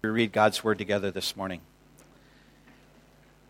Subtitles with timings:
[0.00, 1.60] We read God's word together this morning.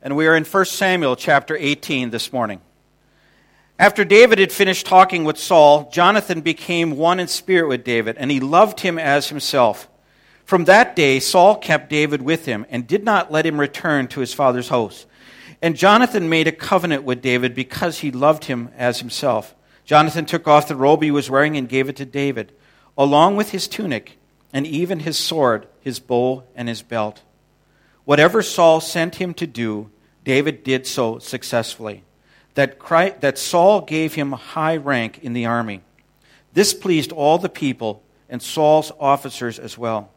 [0.00, 2.62] And we are in 1 Samuel chapter 18 this morning.
[3.78, 8.30] After David had finished talking with Saul, Jonathan became one in spirit with David, and
[8.30, 9.90] he loved him as himself.
[10.46, 14.20] From that day, Saul kept David with him and did not let him return to
[14.20, 15.04] his father's house.
[15.60, 19.54] And Jonathan made a covenant with David because he loved him as himself.
[19.84, 22.54] Jonathan took off the robe he was wearing and gave it to David,
[22.96, 24.18] along with his tunic
[24.52, 27.22] and even his sword, his bow, and his belt.
[28.04, 29.90] Whatever Saul sent him to do,
[30.22, 32.04] David did so successfully.
[32.54, 35.80] That, Christ, that Saul gave him high rank in the army.
[36.52, 40.10] This pleased all the people and Saul's officers as well.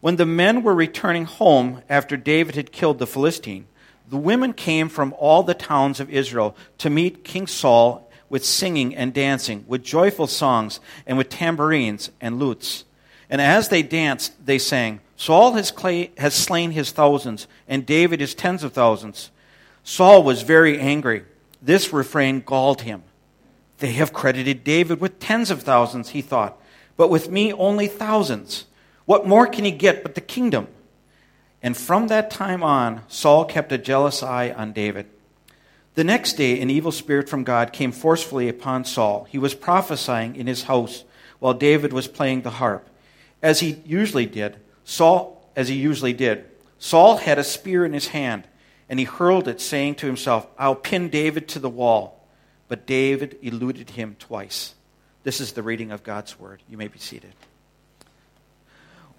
[0.00, 3.66] When the men were returning home after David had killed the Philistine,
[4.08, 8.94] the women came from all the towns of Israel to meet King Saul with singing
[8.94, 12.84] and dancing, with joyful songs, and with tambourines and lutes.
[13.30, 18.20] And as they danced, they sang, Saul has, clay, has slain his thousands, and David
[18.20, 19.30] his tens of thousands.
[19.84, 21.24] Saul was very angry.
[21.60, 23.02] This refrain galled him.
[23.78, 26.60] They have credited David with tens of thousands, he thought,
[26.96, 28.66] but with me only thousands.
[29.04, 30.68] What more can he get but the kingdom?
[31.62, 35.06] And from that time on, Saul kept a jealous eye on David.
[35.94, 39.26] The next day, an evil spirit from God came forcefully upon Saul.
[39.28, 41.04] He was prophesying in his house
[41.40, 42.88] while David was playing the harp
[43.42, 44.56] as he usually did.
[44.84, 46.44] Saul, as he usually did,
[46.78, 48.44] Saul had a spear in his hand,
[48.88, 52.24] and he hurled it, saying to himself, I'll pin David to the wall.
[52.68, 54.74] But David eluded him twice.
[55.24, 56.62] This is the reading of God's word.
[56.68, 57.32] You may be seated.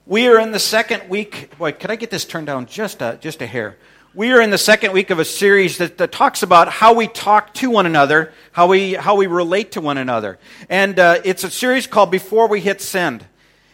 [0.06, 1.56] We are in the second week.
[1.58, 3.78] Boy, could I get this turned down just a, just a hair?
[4.16, 7.08] We are in the second week of a series that, that talks about how we
[7.08, 10.40] talk to one another, how we, how we relate to one another.
[10.68, 13.24] And uh, it's a series called Before We Hit Send.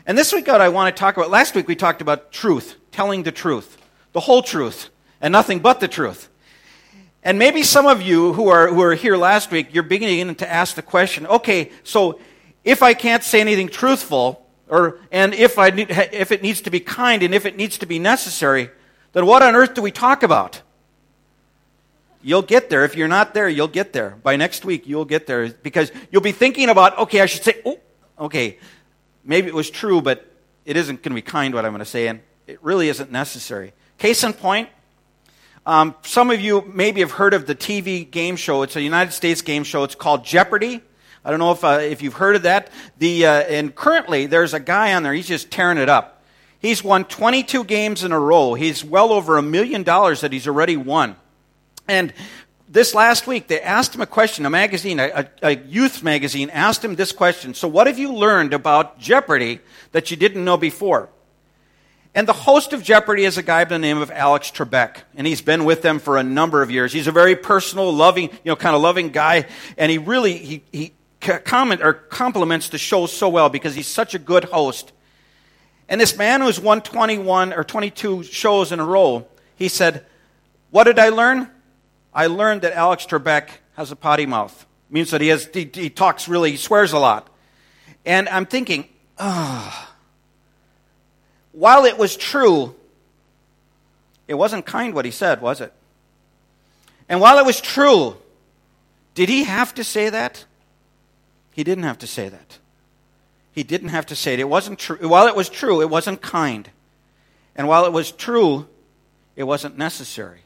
[0.07, 3.23] And this week, I want to talk about, last week we talked about truth, telling
[3.23, 3.77] the truth,
[4.13, 4.89] the whole truth,
[5.19, 6.29] and nothing but the truth.
[7.23, 10.51] And maybe some of you who are, who are here last week, you're beginning to
[10.51, 12.19] ask the question okay, so
[12.63, 16.69] if I can't say anything truthful, or, and if, I need, if it needs to
[16.69, 18.69] be kind and if it needs to be necessary,
[19.13, 20.61] then what on earth do we talk about?
[22.21, 22.85] You'll get there.
[22.85, 24.17] If you're not there, you'll get there.
[24.21, 27.61] By next week, you'll get there because you'll be thinking about, okay, I should say,
[27.65, 27.79] oh,
[28.19, 28.59] okay,
[29.25, 30.25] maybe it was true, but
[30.65, 33.11] it isn't going to be kind what I'm going to say, and it really isn't
[33.11, 33.73] necessary.
[33.97, 34.69] Case in point,
[35.65, 38.61] um, some of you maybe have heard of the TV game show.
[38.61, 39.83] It's a United States game show.
[39.83, 40.81] It's called Jeopardy.
[41.23, 42.69] I don't know if, uh, if you've heard of that.
[42.99, 46.23] The, uh, and currently, there's a guy on there, he's just tearing it up.
[46.59, 48.53] He's won 22 games in a row.
[48.53, 51.15] He's well over a million dollars that he's already won.
[51.87, 52.13] And
[52.67, 54.45] this last week, they asked him a question.
[54.45, 57.53] A magazine, a, a, youth magazine, asked him this question.
[57.53, 59.59] So, what have you learned about Jeopardy
[59.91, 61.09] that you didn't know before?
[62.15, 65.27] And the host of Jeopardy is a guy by the name of Alex Trebek, and
[65.27, 66.93] he's been with them for a number of years.
[66.93, 69.45] He's a very personal, loving, you know, kind of loving guy,
[69.77, 74.15] and he really he, he comment or compliments the show so well because he's such
[74.15, 74.91] a good host.
[75.87, 80.05] And this man who's won 21 or 22 shows in a row, he said,
[80.71, 81.51] "What did I learn?
[82.15, 84.65] I learned that Alex Trebek has a potty mouth.
[84.89, 87.29] It means that he, has, he, he talks really, he swears a lot.
[88.05, 88.87] And I'm thinking.
[89.17, 89.89] Oh.
[91.51, 92.75] While it was true,
[94.27, 95.73] it wasn't kind what he said, was it?
[97.07, 98.15] And while it was true,
[99.13, 100.45] did he have to say that?
[101.51, 102.59] He didn't have to say that.
[103.53, 104.39] He didn't have to say it.
[104.39, 105.07] It wasn't true.
[105.07, 106.69] While it was true, it wasn't kind.
[107.55, 108.67] And while it was true,
[109.35, 110.41] it wasn't necessary.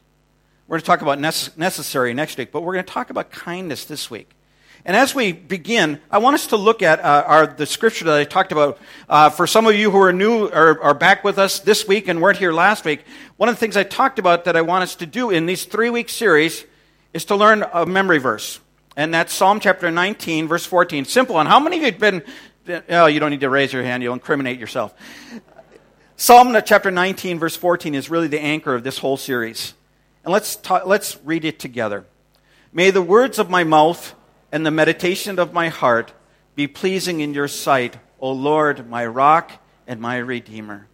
[0.69, 1.19] We're going to talk about
[1.57, 4.29] necessary next week, but we're going to talk about kindness this week.
[4.85, 8.13] And as we begin, I want us to look at uh, our, the scripture that
[8.13, 8.77] I talked about.
[9.09, 12.07] Uh, for some of you who are new or are back with us this week
[12.07, 13.03] and weren't here last week,
[13.37, 15.65] one of the things I talked about that I want us to do in these
[15.65, 16.65] three week series
[17.15, 18.59] is to learn a memory verse.
[18.95, 21.05] And that's Psalm chapter 19, verse 14.
[21.05, 21.47] Simple one.
[21.47, 24.13] How many of you have been, oh, you don't need to raise your hand, you'll
[24.13, 24.93] incriminate yourself.
[26.15, 29.73] Psalm chapter 19, verse 14 is really the anchor of this whole series.
[30.29, 32.05] And let's, talk, let's read it together.
[32.71, 34.13] May the words of my mouth
[34.51, 36.13] and the meditation of my heart
[36.53, 39.53] be pleasing in your sight, O Lord, my rock
[39.87, 40.85] and my redeemer.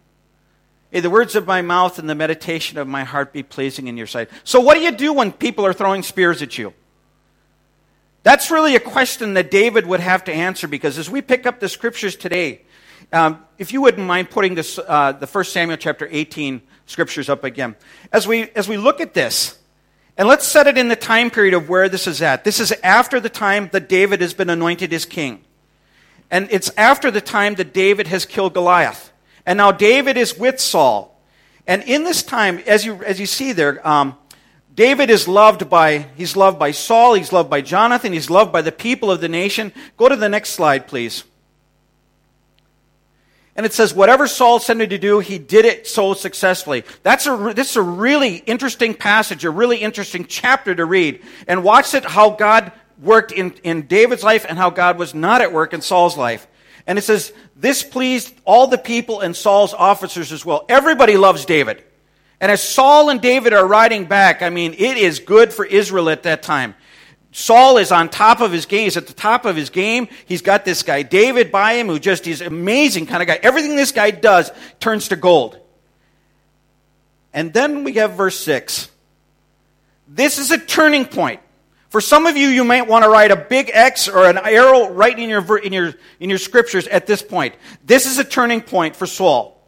[0.90, 3.98] May the words of my mouth and the meditation of my heart be pleasing in
[3.98, 4.30] your sight.
[4.42, 6.72] So, what do you do when people are throwing spears at you?
[8.22, 11.60] That's really a question that David would have to answer because as we pick up
[11.60, 12.62] the scriptures today,
[13.12, 17.44] um, if you wouldn't mind putting this, uh, the First Samuel chapter 18 scriptures up
[17.44, 17.76] again.
[18.12, 19.58] As we, as we look at this,
[20.16, 22.42] and let's set it in the time period of where this is at.
[22.42, 25.44] This is after the time that David has been anointed as king.
[26.30, 29.12] And it's after the time that David has killed Goliath.
[29.44, 31.20] And now David is with Saul.
[31.66, 34.16] And in this time, as you, as you see there, um,
[34.74, 38.62] David is loved by, he's loved by Saul, he's loved by Jonathan, he's loved by
[38.62, 39.72] the people of the nation.
[39.96, 41.24] Go to the next slide, please.
[43.56, 46.84] And it says, whatever Saul sent him to do, he did it so successfully.
[47.02, 51.22] That's a, this is a really interesting passage, a really interesting chapter to read.
[51.48, 52.70] And watch it, how God
[53.00, 56.46] worked in, in David's life and how God was not at work in Saul's life.
[56.86, 60.66] And it says, this pleased all the people and Saul's officers as well.
[60.68, 61.82] Everybody loves David.
[62.40, 66.10] And as Saul and David are riding back, I mean, it is good for Israel
[66.10, 66.74] at that time.
[67.36, 68.84] Saul is on top of his game.
[68.84, 70.08] He's at the top of his game.
[70.24, 73.38] He's got this guy David by him who just is amazing kind of guy.
[73.42, 74.50] Everything this guy does
[74.80, 75.60] turns to gold.
[77.34, 78.90] And then we have verse 6.
[80.08, 81.40] This is a turning point.
[81.90, 84.88] For some of you, you might want to write a big X or an arrow
[84.88, 87.54] right in your, in your, in your scriptures at this point.
[87.84, 89.62] This is a turning point for Saul.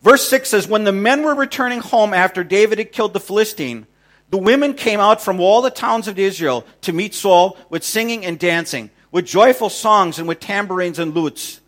[0.00, 3.88] Verse 6 says, When the men were returning home after David had killed the Philistine,
[4.30, 8.24] the women came out from all the towns of Israel to meet Saul with singing
[8.24, 11.60] and dancing, with joyful songs and with tambourines and lutes.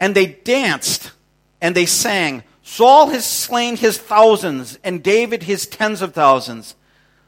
[0.00, 1.12] And they danced
[1.60, 6.76] and they sang, Saul has slain his thousands and David his tens of thousands.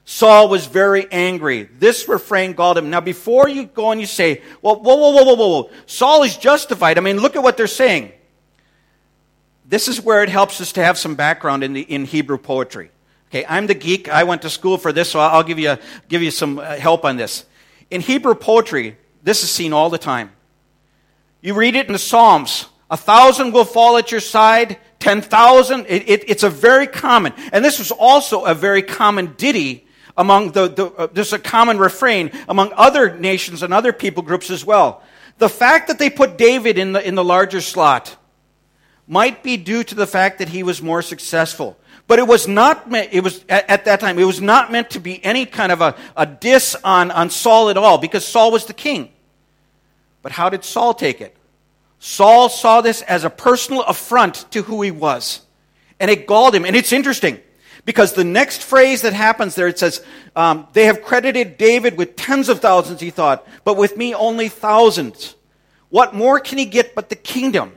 [0.04, 1.64] Saul was very angry.
[1.64, 2.90] This refrain galled him.
[2.90, 6.36] Now, before you go and you say, well, whoa, whoa, whoa, whoa, whoa, Saul is
[6.36, 6.98] justified.
[6.98, 8.12] I mean, look at what they're saying.
[9.64, 12.91] This is where it helps us to have some background in, the, in Hebrew poetry.
[13.32, 14.10] Okay, I'm the geek.
[14.10, 17.06] I went to school for this, so I'll give you, give you some uh, help
[17.06, 17.46] on this.
[17.90, 20.32] In Hebrew poetry, this is seen all the time.
[21.40, 22.66] You read it in the Psalms.
[22.90, 25.86] A thousand will fall at your side, ten thousand.
[25.88, 30.52] It, it, it's a very common, and this was also a very common ditty among
[30.52, 34.62] the, the uh, there's a common refrain among other nations and other people groups as
[34.62, 35.02] well.
[35.38, 38.14] The fact that they put David in the, in the larger slot
[39.12, 41.76] might be due to the fact that he was more successful.
[42.06, 44.88] But it was not meant, it was, at, at, that time, it was not meant
[44.90, 48.50] to be any kind of a, a diss on, on Saul at all, because Saul
[48.50, 49.12] was the king.
[50.22, 51.36] But how did Saul take it?
[51.98, 55.42] Saul saw this as a personal affront to who he was.
[56.00, 56.64] And it galled him.
[56.64, 57.38] And it's interesting,
[57.84, 60.02] because the next phrase that happens there, it says,
[60.34, 64.48] um, They have credited David with tens of thousands, he thought, but with me only
[64.48, 65.36] thousands.
[65.90, 67.74] What more can he get but the kingdom?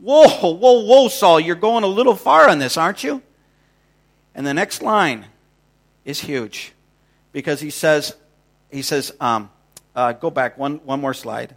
[0.00, 3.22] Whoa, whoa, whoa, Saul, you're going a little far on this, aren't you?
[4.34, 5.26] And the next line
[6.04, 6.72] is huge
[7.32, 8.14] because he says,
[8.70, 9.50] he says, um,
[9.94, 11.54] uh, go back one, one more slide.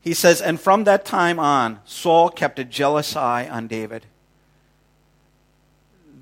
[0.00, 4.06] He says, and from that time on, Saul kept a jealous eye on David.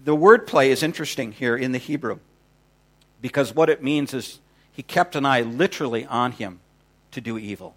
[0.04, 2.18] The wordplay is interesting here in the Hebrew
[3.20, 4.40] because what it means is
[4.72, 6.60] he kept an eye literally on him
[7.12, 7.74] to do evil.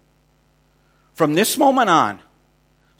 [1.14, 2.20] From this moment on,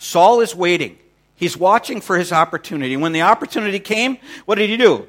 [0.02, 0.98] Saul is waiting
[1.42, 2.96] He's watching for his opportunity.
[2.96, 5.08] When the opportunity came, what did he do?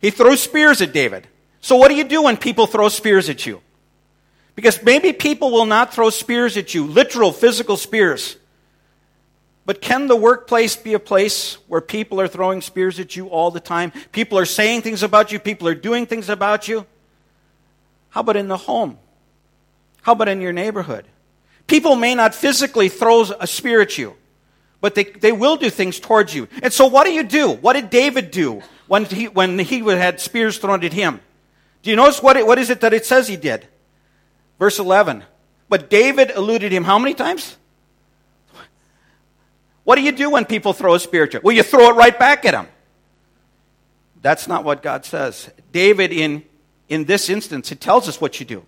[0.00, 1.28] He threw spears at David.
[1.60, 3.60] So, what do you do when people throw spears at you?
[4.54, 8.36] Because maybe people will not throw spears at you, literal physical spears.
[9.66, 13.50] But can the workplace be a place where people are throwing spears at you all
[13.50, 13.92] the time?
[14.10, 16.86] People are saying things about you, people are doing things about you.
[18.08, 18.96] How about in the home?
[20.00, 21.04] How about in your neighborhood?
[21.66, 24.16] People may not physically throw a spear at you,
[24.84, 26.46] but they, they will do things towards you.
[26.62, 27.52] And so, what do you do?
[27.52, 31.22] What did David do when he, when he had spears thrown at him?
[31.80, 33.66] Do you notice what, it, what is it that it says he did?
[34.58, 35.24] Verse 11.
[35.70, 37.56] But David eluded him how many times?
[39.84, 41.40] What do you do when people throw a spear at you?
[41.42, 42.68] Well, you throw it right back at them.
[44.20, 45.48] That's not what God says.
[45.72, 46.44] David, in,
[46.90, 48.62] in this instance, it tells us what you do.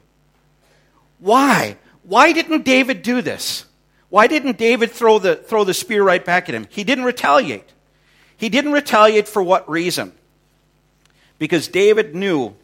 [1.18, 1.76] Why?
[2.04, 3.66] Why didn't David do this?
[4.08, 6.66] Why didn't David throw the, throw the spear right back at him?
[6.70, 7.72] He didn't retaliate.
[8.36, 10.12] He didn't retaliate for what reason?
[11.38, 12.54] Because David knew,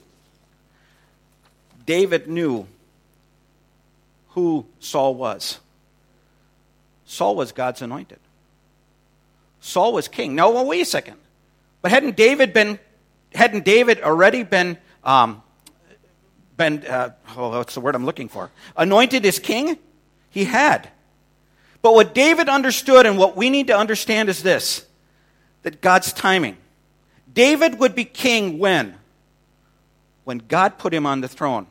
[1.85, 2.67] David knew
[4.31, 5.59] who Saul was.
[7.05, 8.19] Saul was God's anointed.
[9.61, 10.35] Saul was king.
[10.35, 11.17] No, well, wait a second.
[11.83, 12.79] But hadn't David been,
[13.35, 15.43] hadn't David already been, um,
[16.57, 18.51] been, uh, oh, what's the word I'm looking for?
[18.77, 19.79] Anointed as king?
[20.31, 20.89] He had.
[21.83, 24.87] But what David understood and what we need to understand is this
[25.63, 26.57] that God's timing.
[27.33, 28.97] David would be king when?
[30.25, 31.67] When God put him on the throne.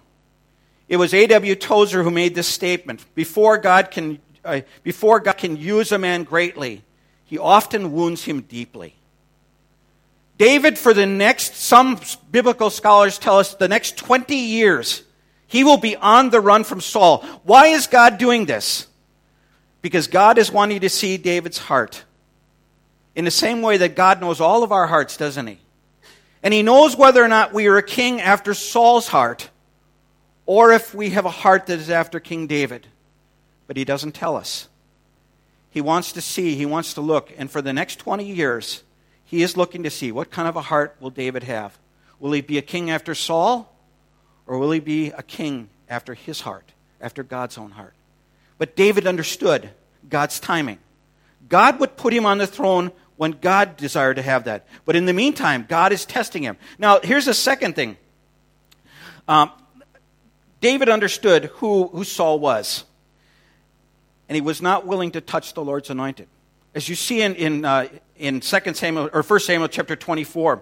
[0.87, 1.55] It was A.W.
[1.55, 3.05] Tozer who made this statement.
[3.15, 6.83] Before God can, uh, before God can use a man greatly,
[7.25, 8.95] he often wounds him deeply.
[10.37, 11.99] David, for the next, some
[12.31, 15.03] biblical scholars tell us, the next 20 years,
[15.47, 17.23] he will be on the run from Saul.
[17.43, 18.87] Why is God doing this?
[19.81, 22.03] Because God is wanting to see David's heart.
[23.13, 25.59] in the same way that God knows all of our hearts, doesn't He?
[26.43, 29.49] And He knows whether or not we are a king after Saul's heart
[30.45, 32.87] or if we have a heart that is after King David.
[33.67, 34.69] But He doesn't tell us.
[35.69, 37.31] He wants to see, He wants to look.
[37.37, 38.83] And for the next 20 years,
[39.25, 41.77] He is looking to see what kind of a heart will David have.
[42.19, 43.75] Will he be a king after Saul?
[44.45, 47.93] Or will he be a king after his heart, after God's own heart?
[48.61, 49.71] But David understood
[50.07, 50.77] God's timing.
[51.49, 54.67] God would put him on the throne when God desired to have that.
[54.85, 56.57] But in the meantime, God is testing him.
[56.77, 57.97] Now, here's the second thing.
[59.27, 59.49] Um,
[60.59, 62.83] David understood who, who Saul was,
[64.29, 66.27] and he was not willing to touch the Lord's anointed.
[66.75, 70.61] As you see in, in, uh, in 2 Samuel, or 1 Samuel chapter 24,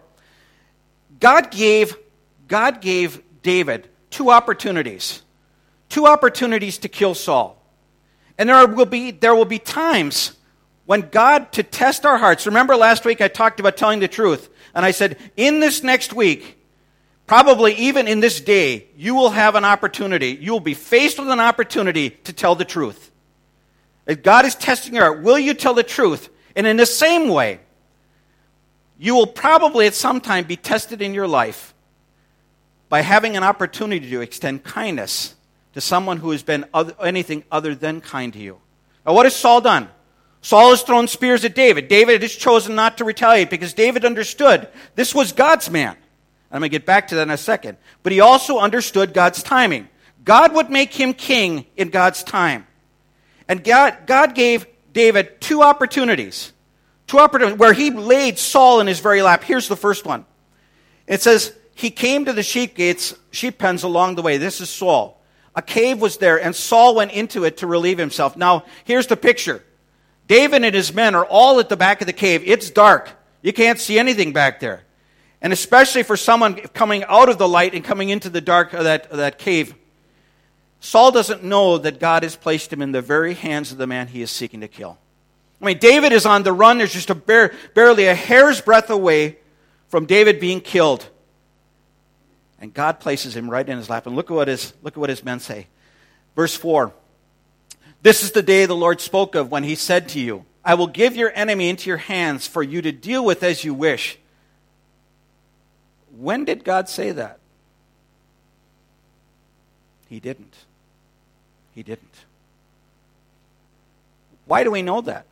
[1.20, 1.98] God gave,
[2.48, 5.22] God gave David two opportunities.
[5.90, 7.59] Two opportunities to kill Saul.
[8.40, 10.32] And there will be, there will be times
[10.86, 14.50] when God, to test our hearts, remember last week I talked about telling the truth.
[14.74, 16.58] And I said, in this next week,
[17.28, 20.30] probably even in this day, you will have an opportunity.
[20.30, 23.12] You will be faced with an opportunity to tell the truth.
[24.08, 26.30] If God is testing your heart, will you tell the truth?
[26.56, 27.60] And in the same way,
[28.98, 31.76] you will probably at some time be tested in your life
[32.88, 35.36] by having an opportunity to extend kindness
[35.74, 38.60] to someone who has been other, anything other than kind to you.
[39.06, 39.90] Now, what has Saul done?
[40.42, 41.88] Saul has thrown spears at David.
[41.88, 45.96] David has chosen not to retaliate because David understood this was God's man.
[46.52, 47.78] I'm going to get back to that in a second.
[48.02, 49.88] But he also understood God's timing.
[50.24, 52.66] God would make him king in God's time.
[53.48, 56.54] And God, God gave David two opportunities
[57.10, 59.44] Two opportunities where he laid Saul in his very lap.
[59.44, 60.26] Here's the first one.
[61.08, 64.38] It says, He came to the sheep gates, sheep pens along the way.
[64.38, 65.19] This is Saul.
[65.60, 68.38] A cave was there, and Saul went into it to relieve himself.
[68.38, 69.62] Now, here's the picture
[70.26, 72.44] David and his men are all at the back of the cave.
[72.46, 73.10] It's dark.
[73.42, 74.84] You can't see anything back there.
[75.42, 78.86] And especially for someone coming out of the light and coming into the dark of
[78.86, 79.76] that, of that cave,
[80.80, 84.08] Saul doesn't know that God has placed him in the very hands of the man
[84.08, 84.98] he is seeking to kill.
[85.62, 86.78] I mean, David is on the run.
[86.78, 89.40] There's just a bare, barely a hair's breadth away
[89.90, 91.10] from David being killed.
[92.60, 94.06] And God places him right in his lap.
[94.06, 95.68] And look at what his, look at what his men say.
[96.36, 96.94] Verse 4
[98.02, 100.88] This is the day the Lord spoke of when he said to you, I will
[100.88, 104.18] give your enemy into your hands for you to deal with as you wish.
[106.18, 107.40] When did God say that?
[110.10, 110.56] He didn't.
[111.74, 112.26] He didn't.
[114.46, 115.26] Why do we know that?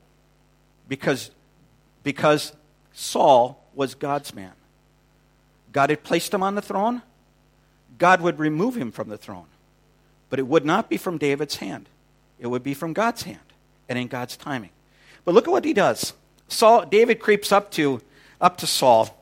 [0.88, 1.32] because,
[2.04, 2.54] because
[2.94, 4.54] Saul was God's man.
[5.72, 7.02] God had placed him on the throne.
[7.98, 9.48] God would remove him from the throne.
[10.30, 11.88] But it would not be from David's hand.
[12.40, 13.40] It would be from God's hand
[13.88, 14.72] and in God's timing.
[15.26, 16.14] But look at what he does.
[16.48, 18.02] Saul, David creeps up to,
[18.40, 19.14] up to Saul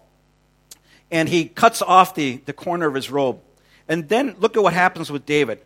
[1.12, 3.40] and he cuts off the, the corner of his robe.
[3.88, 5.60] And then look at what happens with David.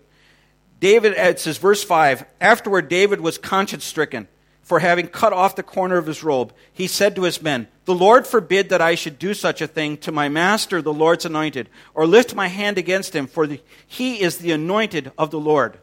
[0.79, 4.27] David, it says, verse 5 Afterward, David was conscience stricken
[4.69, 7.95] for having cut off the corner of his robe, he said to his men, The
[7.95, 11.69] Lord forbid that I should do such a thing to my master, the Lord's anointed,
[11.95, 15.79] or lift my hand against him, for the, he is the anointed of the Lord.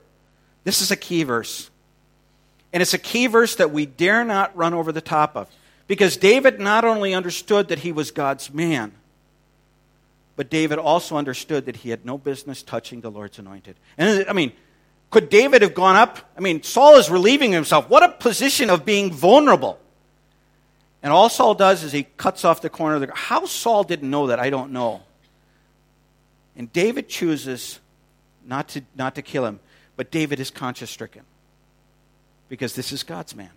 [0.63, 1.69] This is a key verse.
[2.73, 5.51] And it's a key verse that we dare not run over the top of.
[5.89, 8.93] Because David not only understood that he was God's man,
[10.37, 13.75] but David also understood that he had no business touching the Lord's anointed.
[13.99, 14.53] And I mean,
[15.17, 16.19] could David have gone up?
[16.37, 17.89] I mean, Saul is relieving himself.
[17.89, 19.79] What a position of being vulnerable.
[21.03, 23.11] And all Saul does is he cuts off the corner of the.
[23.15, 25.01] How Saul didn't know that, I don't know.
[26.55, 27.81] And David chooses
[28.45, 29.59] not to, not to kill him,
[29.97, 31.23] but David is conscience stricken
[32.51, 33.53] because this is God's man.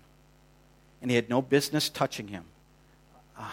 [1.02, 2.46] And he had no business touching him.
[3.38, 3.50] Uh,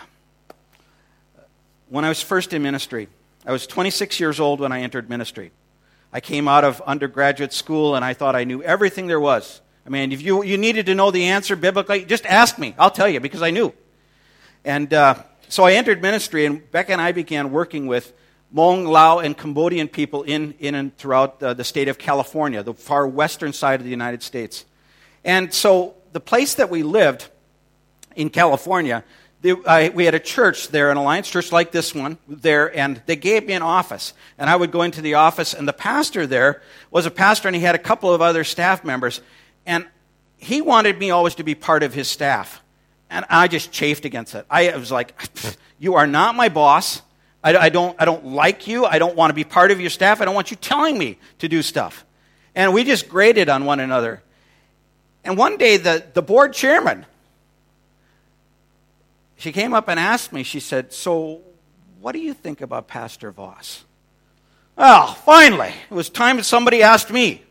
[1.88, 3.08] when I was first in ministry,
[3.44, 5.50] I was 26 years old when I entered ministry.
[6.16, 9.60] I came out of undergraduate school and I thought I knew everything there was.
[9.84, 12.74] I mean, if you, you needed to know the answer biblically, just ask me.
[12.78, 13.74] I'll tell you because I knew.
[14.64, 15.16] And uh,
[15.50, 18.14] so I entered ministry, and Becca and I began working with
[18.50, 22.72] Hmong, Lao, and Cambodian people in, in and throughout the, the state of California, the
[22.72, 24.64] far western side of the United States.
[25.22, 27.28] And so the place that we lived
[28.14, 29.04] in California,
[29.66, 33.16] I, we had a church there, an alliance church like this one there, and they
[33.16, 34.14] gave me an office.
[34.38, 37.54] And I would go into the office, and the pastor there was a pastor, and
[37.54, 39.20] he had a couple of other staff members.
[39.66, 39.86] And
[40.36, 42.62] he wanted me always to be part of his staff.
[43.10, 44.46] And I just chafed against it.
[44.50, 45.14] I was like,
[45.78, 47.02] You are not my boss.
[47.44, 48.86] I, I, don't, I don't like you.
[48.86, 50.20] I don't want to be part of your staff.
[50.20, 52.04] I don't want you telling me to do stuff.
[52.54, 54.22] And we just graded on one another.
[55.22, 57.04] And one day, the, the board chairman,
[59.36, 61.42] she came up and asked me, she said, So,
[62.00, 63.84] what do you think about Pastor Voss?
[64.76, 67.42] Well, finally, it was time that somebody asked me.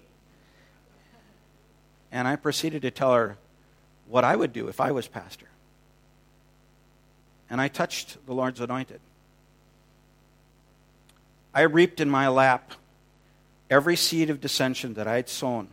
[2.11, 3.37] And I proceeded to tell her
[4.07, 5.47] what I would do if I was pastor.
[7.49, 8.99] And I touched the Lord's anointed.
[11.53, 12.73] I reaped in my lap
[13.69, 15.69] every seed of dissension that I had sown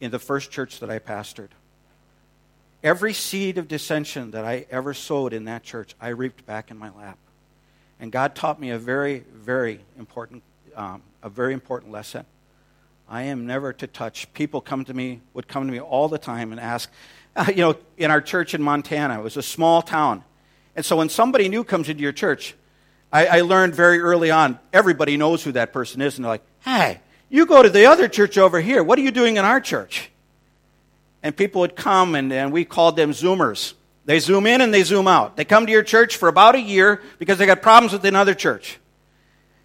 [0.00, 1.50] in the first church that I pastored.
[2.84, 6.76] Every seed of dissension that I ever sowed in that church, I reaped back in
[6.76, 7.16] my lap.
[7.98, 10.42] And God taught me a very, very important,
[10.76, 12.26] um, a very important lesson.
[13.08, 14.30] I am never to touch.
[14.34, 16.90] People come to me, would come to me all the time and ask,
[17.34, 20.22] uh, you know, in our church in Montana, it was a small town.
[20.76, 22.54] And so when somebody new comes into your church,
[23.10, 26.16] I, I learned very early on, everybody knows who that person is.
[26.18, 27.00] And they're like, hey,
[27.30, 28.82] you go to the other church over here.
[28.82, 30.10] What are you doing in our church?
[31.24, 33.72] And people would come, and, and we called them Zoomers.
[34.04, 35.36] They zoom in and they zoom out.
[35.36, 38.34] They come to your church for about a year because they got problems with another
[38.34, 38.78] church.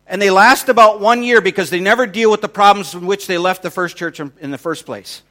[0.08, 3.28] And they last about one year because they never deal with the problems in which
[3.28, 5.22] they left the first church in the first place.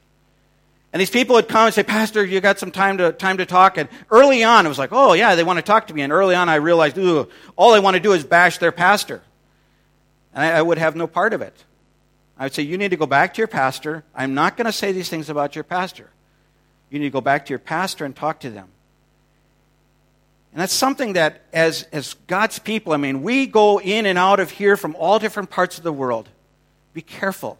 [0.93, 3.47] And these people would come and say, Pastor, you got some time to, time to
[3.47, 3.77] talk?
[3.77, 6.03] And early on, it was like, oh, yeah, they want to talk to me.
[6.03, 9.23] And early on, I realized, ooh, all they want to do is bash their pastor.
[10.33, 11.65] And I, I would have no part of it.
[12.37, 14.03] I would say, you need to go back to your pastor.
[14.15, 16.11] I'm not going to say these things about your pastor.
[16.89, 18.67] You need to go back to your pastor and talk to them.
[20.51, 24.39] And that's something that, as, as God's people, I mean, we go in and out
[24.39, 26.27] of here from all different parts of the world.
[26.93, 27.59] Be careful.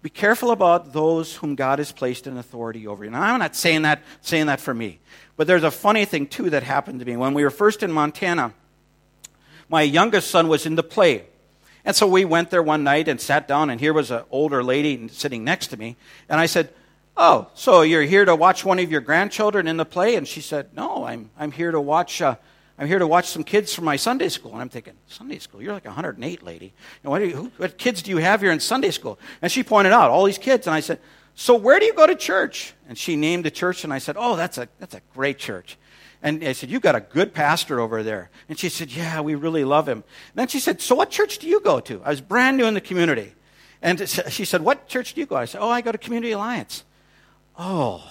[0.00, 3.10] Be careful about those whom God has placed in authority over you.
[3.10, 4.98] Now, I'm not saying that, saying that for me.
[5.36, 7.16] But there's a funny thing, too, that happened to me.
[7.16, 8.54] When we were first in Montana,
[9.68, 11.24] my youngest son was in the play.
[11.84, 14.62] And so we went there one night and sat down, and here was an older
[14.62, 15.96] lady sitting next to me.
[16.30, 16.72] And I said,
[17.16, 20.16] Oh, so you're here to watch one of your grandchildren in the play?
[20.16, 22.20] And she said, No, I'm, I'm here to watch.
[22.20, 22.36] Uh,
[22.76, 24.52] I'm here to watch some kids from my Sunday school.
[24.52, 25.62] And I'm thinking, Sunday school?
[25.62, 26.74] You're like 108, lady.
[27.02, 29.20] What, you, what kids do you have here in Sunday school?
[29.40, 30.66] And she pointed out all these kids.
[30.66, 30.98] And I said,
[31.36, 32.74] So where do you go to church?
[32.88, 33.84] And she named the church.
[33.84, 35.78] And I said, Oh, that's a, that's a great church.
[36.20, 38.30] And I said, You've got a good pastor over there.
[38.48, 39.98] And she said, Yeah, we really love him.
[39.98, 42.02] And then she said, So what church do you go to?
[42.04, 43.34] I was brand new in the community.
[43.80, 45.36] And she said, What church do you go?
[45.36, 46.82] I said, Oh, I go to Community Alliance.
[47.58, 48.04] Oh,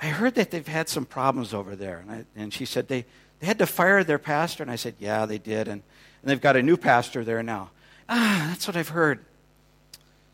[0.00, 1.98] I heard that they've had some problems over there.
[1.98, 3.04] And, I, and she said they,
[3.40, 4.62] they had to fire their pastor.
[4.62, 5.68] And I said, Yeah, they did.
[5.68, 5.82] And,
[6.22, 7.70] and they've got a new pastor there now.
[8.08, 9.24] Ah, that's what I've heard.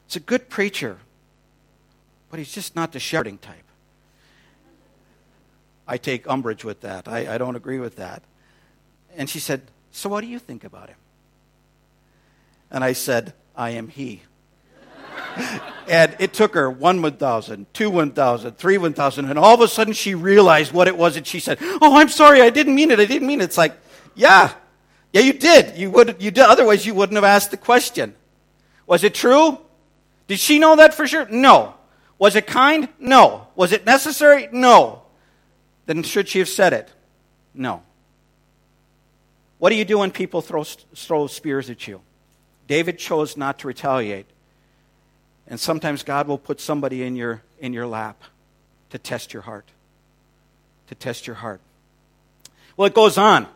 [0.07, 0.99] It's a good preacher,
[2.31, 3.65] but he's just not the shepherding type.
[5.87, 7.09] I take umbrage with that.
[7.09, 8.23] I, I don't agree with that.
[9.17, 10.99] And she said, So what do you think about him?
[12.71, 14.23] And I said, I am he
[15.89, 19.93] and it took her one 1,000, two 1,000, three 1,000, and all of a sudden
[19.93, 23.01] she realized what it was, and she said, "Oh, I'm sorry, I didn't mean it.
[23.01, 23.77] I didn't mean it." It's like,
[24.15, 24.53] yeah,
[25.13, 25.77] yeah, you did.
[25.77, 26.45] You would, you did.
[26.45, 28.15] Otherwise, you wouldn't have asked the question.
[28.87, 29.59] Was it true?
[30.27, 31.27] Did she know that for sure?
[31.29, 31.75] No.
[32.19, 32.89] Was it kind?
[32.99, 33.49] No.
[33.55, 34.49] Was it necessary?
[34.53, 35.03] No.
[35.87, 36.91] Then should she have said it?
[37.55, 37.83] No.
[39.59, 42.01] What do you do when people throw, throw spears at you?
[42.67, 44.27] David chose not to retaliate.
[45.53, 48.23] And sometimes God will put somebody in your, in your lap
[48.89, 49.67] to test your heart.
[50.87, 51.61] To test your heart.
[52.75, 53.47] Well, it goes on.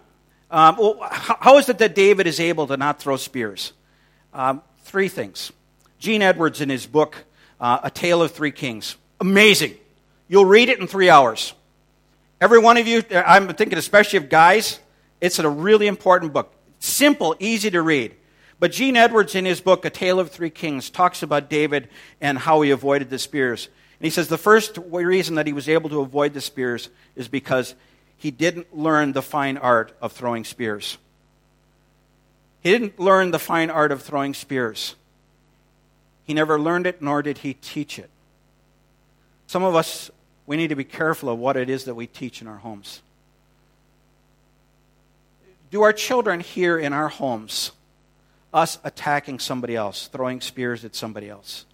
[0.50, 3.72] Um, well, how is it that David is able to not throw spears?
[4.34, 5.52] Um, three things.
[5.98, 7.16] Gene Edwards, in his book,
[7.62, 9.74] uh, A Tale of Three Kings, amazing.
[10.28, 11.54] You'll read it in three hours.
[12.42, 14.80] Every one of you, I'm thinking especially of guys,
[15.22, 16.52] it's a really important book.
[16.78, 18.14] Simple, easy to read.
[18.58, 21.88] But Gene Edwards, in his book, A Tale of Three Kings, talks about David
[22.20, 23.68] and how he avoided the spears.
[24.00, 27.28] And he says the first reason that he was able to avoid the spears is
[27.28, 27.74] because
[28.16, 30.96] he didn't learn the fine art of throwing spears.
[32.62, 34.96] He didn't learn the fine art of throwing spears.
[36.24, 38.10] He never learned it, nor did he teach it.
[39.46, 40.10] Some of us,
[40.46, 43.02] we need to be careful of what it is that we teach in our homes.
[45.70, 47.72] Do our children here in our homes
[48.56, 51.66] us attacking somebody else, throwing spears at somebody else.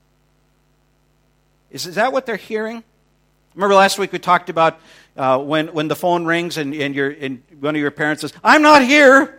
[1.71, 2.83] Is, is that what they're hearing?
[3.55, 4.81] Remember last week we talked about
[5.17, 8.33] uh, when, when the phone rings and, and, your, and one of your parents says,
[8.43, 9.39] I'm not here.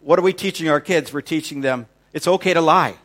[0.00, 1.12] What are we teaching our kids?
[1.12, 2.96] We're teaching them it's okay to lie.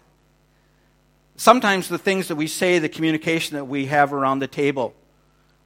[1.37, 4.93] Sometimes the things that we say, the communication that we have around the table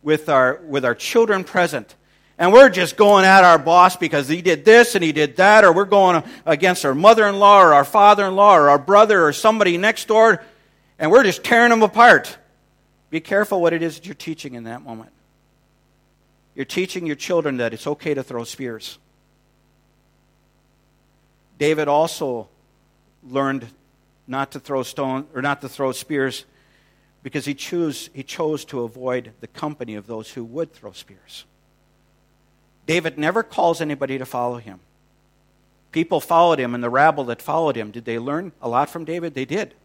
[0.02, 1.96] with our, with our children present,
[2.40, 5.66] and we're just going at our boss because he did this and he did that,
[5.66, 8.80] or we're going against our mother in law or our father in law or our
[8.80, 10.42] brother or somebody next door,
[10.98, 12.38] and we're just tearing them apart.
[13.10, 15.12] Be careful what it is that you're teaching in that moment.
[16.56, 18.98] you're teaching your children that it's okay to throw spears.
[21.58, 22.50] David also
[23.24, 23.66] learned
[24.28, 26.44] not to throw stone or not to throw spears
[27.24, 31.46] because he chose, he chose to avoid the company of those who would throw spears.
[32.90, 34.80] David never calls anybody to follow him.
[35.92, 39.06] People followed him, and the rabble that followed him, did they learn a lot from
[39.06, 39.36] David?
[39.36, 39.76] They did.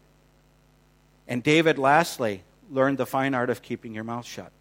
[1.27, 4.51] And David, lastly, learned the fine art of keeping your mouth shut.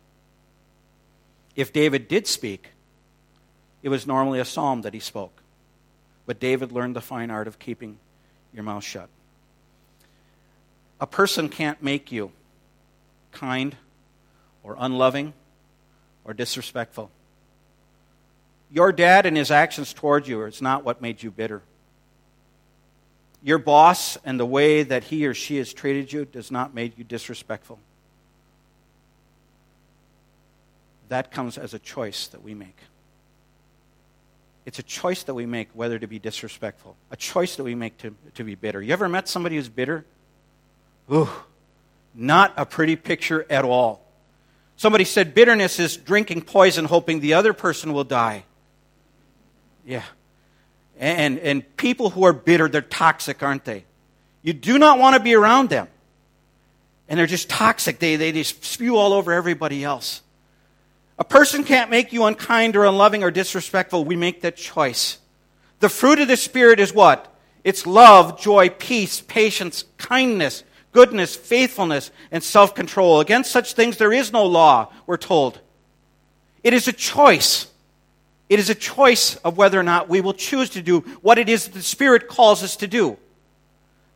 [1.57, 2.69] If David did speak,
[3.83, 5.43] it was normally a psalm that he spoke.
[6.27, 7.97] But David learned the fine art of keeping
[8.53, 9.09] your mouth shut.
[11.01, 12.31] A person can't make you
[13.33, 13.75] kind
[14.63, 15.33] or unloving
[16.27, 17.11] or disrespectful.
[18.75, 21.63] Your dad and his actions toward you is not what made you bitter.
[23.41, 26.99] Your boss and the way that he or she has treated you does not make
[26.99, 27.79] you disrespectful.
[31.09, 32.77] That comes as a choice that we make.
[34.67, 37.97] It's a choice that we make whether to be disrespectful, a choice that we make
[37.99, 38.83] to, to be bitter.
[38.83, 40.05] You ever met somebody who's bitter?
[41.13, 41.31] Ooh,
[42.13, 44.05] not a pretty picture at all.
[44.77, 48.43] Somebody said bitterness is drinking poison hoping the other person will die.
[49.87, 50.03] Yeah.
[50.99, 53.85] And, and people who are bitter, they're toxic, aren't they?
[54.43, 55.89] You do not want to be around them.
[57.09, 57.99] And they're just toxic.
[57.99, 60.23] They, they just spew all over everybody else.
[61.19, 64.05] A person can't make you unkind or unloving or disrespectful.
[64.05, 65.19] We make that choice.
[65.81, 67.33] The fruit of the Spirit is what?
[67.63, 73.21] It's love, joy, peace, patience, kindness, goodness, faithfulness, and self control.
[73.21, 75.61] Against such things there is no law, we're told.
[76.63, 77.67] It is a choice.
[78.49, 81.49] It is a choice of whether or not we will choose to do what it
[81.49, 83.17] is the Spirit calls us to do.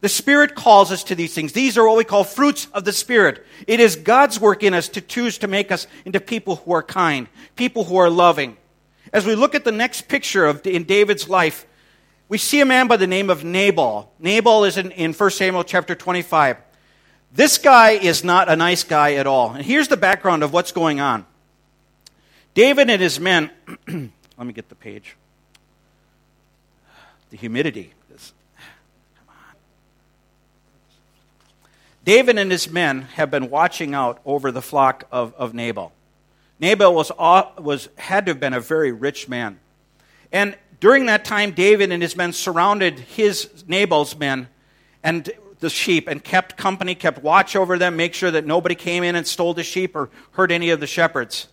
[0.01, 1.53] The Spirit calls us to these things.
[1.53, 3.45] These are what we call fruits of the Spirit.
[3.67, 6.83] It is God's work in us to choose to make us into people who are
[6.83, 8.57] kind, people who are loving.
[9.13, 11.67] As we look at the next picture of in David's life,
[12.29, 14.13] we see a man by the name of Nabal.
[14.19, 16.59] Nabal is in, in 1 Samuel chapter 25.
[17.33, 19.53] This guy is not a nice guy at all.
[19.53, 21.27] And here's the background of what's going on.
[22.55, 23.51] David and his men
[24.39, 25.17] Let me get the page.
[27.31, 27.93] The humidity.
[28.15, 28.33] Is,
[29.19, 29.57] come on.
[32.05, 35.93] David and his men have been watching out over the flock of, of Nabal.
[36.61, 39.59] Nabal was, was, had to have been a very rich man.
[40.31, 44.49] And during that time, David and his men surrounded his Nabal's men
[45.03, 49.03] and the sheep and kept company, kept watch over them, make sure that nobody came
[49.03, 51.49] in and stole the sheep or hurt any of the shepherds.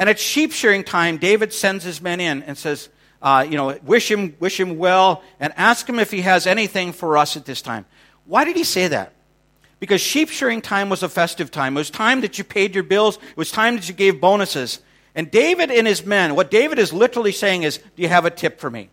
[0.00, 2.88] And at sheep shearing time, David sends his men in and says,
[3.20, 6.94] uh, you know, wish him, wish him well and ask him if he has anything
[6.94, 7.84] for us at this time.
[8.24, 9.12] Why did he say that?
[9.78, 11.76] Because sheep shearing time was a festive time.
[11.76, 13.16] It was time that you paid your bills.
[13.16, 14.80] It was time that you gave bonuses.
[15.14, 18.30] And David and his men, what David is literally saying is, Do you have a
[18.30, 18.88] tip for me?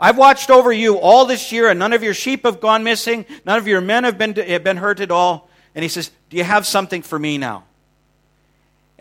[0.00, 3.26] I've watched over you all this year, and none of your sheep have gone missing.
[3.46, 5.48] None of your men have been, have been hurt at all.
[5.76, 7.62] And he says, Do you have something for me now?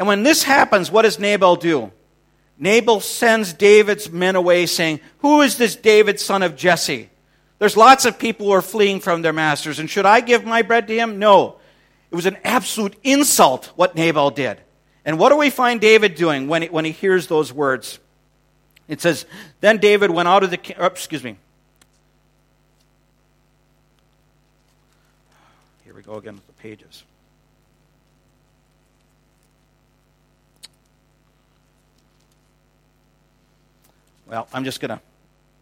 [0.01, 1.91] And when this happens, what does Nabal do?
[2.57, 7.11] Nabal sends David's men away, saying, Who is this David, son of Jesse?
[7.59, 10.63] There's lots of people who are fleeing from their masters, and should I give my
[10.63, 11.19] bread to him?
[11.19, 11.57] No.
[12.09, 14.59] It was an absolute insult what Nabal did.
[15.05, 17.99] And what do we find David doing when he, when he hears those words?
[18.87, 19.27] It says,
[19.59, 20.59] Then David went out of the.
[20.79, 21.37] Oh, excuse me.
[25.83, 27.03] Here we go again with the pages.
[34.31, 35.01] Well, I'm just going to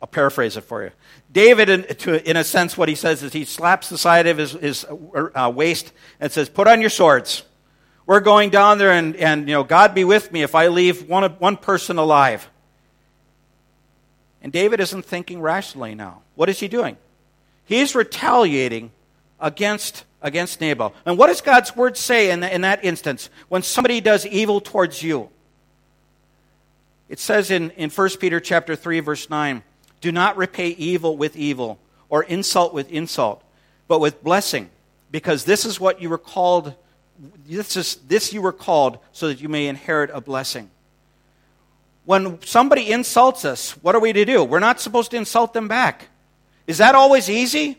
[0.02, 0.92] I'll paraphrase it for you.
[1.32, 4.38] David, in, to, in, a sense, what he says is he slaps the side of
[4.38, 7.44] his, his uh, waist and says, Put on your swords.
[8.06, 11.10] We're going down there, and, and you know, God be with me if I leave
[11.10, 12.50] one, one person alive.
[14.42, 16.22] And David isn't thinking rationally now.
[16.36, 16.96] What is he doing?
[17.66, 18.92] He's retaliating
[19.40, 20.94] against, against Nabal.
[21.06, 25.04] And what does God's word say in, in that instance when somebody does evil towards
[25.04, 25.30] you?
[27.10, 29.64] It says in, in 1 Peter chapter 3, verse 9,
[30.00, 33.44] do not repay evil with evil or insult with insult,
[33.88, 34.70] but with blessing,
[35.12, 36.74] because this is what you were called,
[37.48, 40.70] this, is, this you were called so that you may inherit a blessing.
[42.06, 44.44] When somebody insults us, what are we to do?
[44.44, 46.08] We're not supposed to insult them back.
[46.68, 47.78] Is that always easy?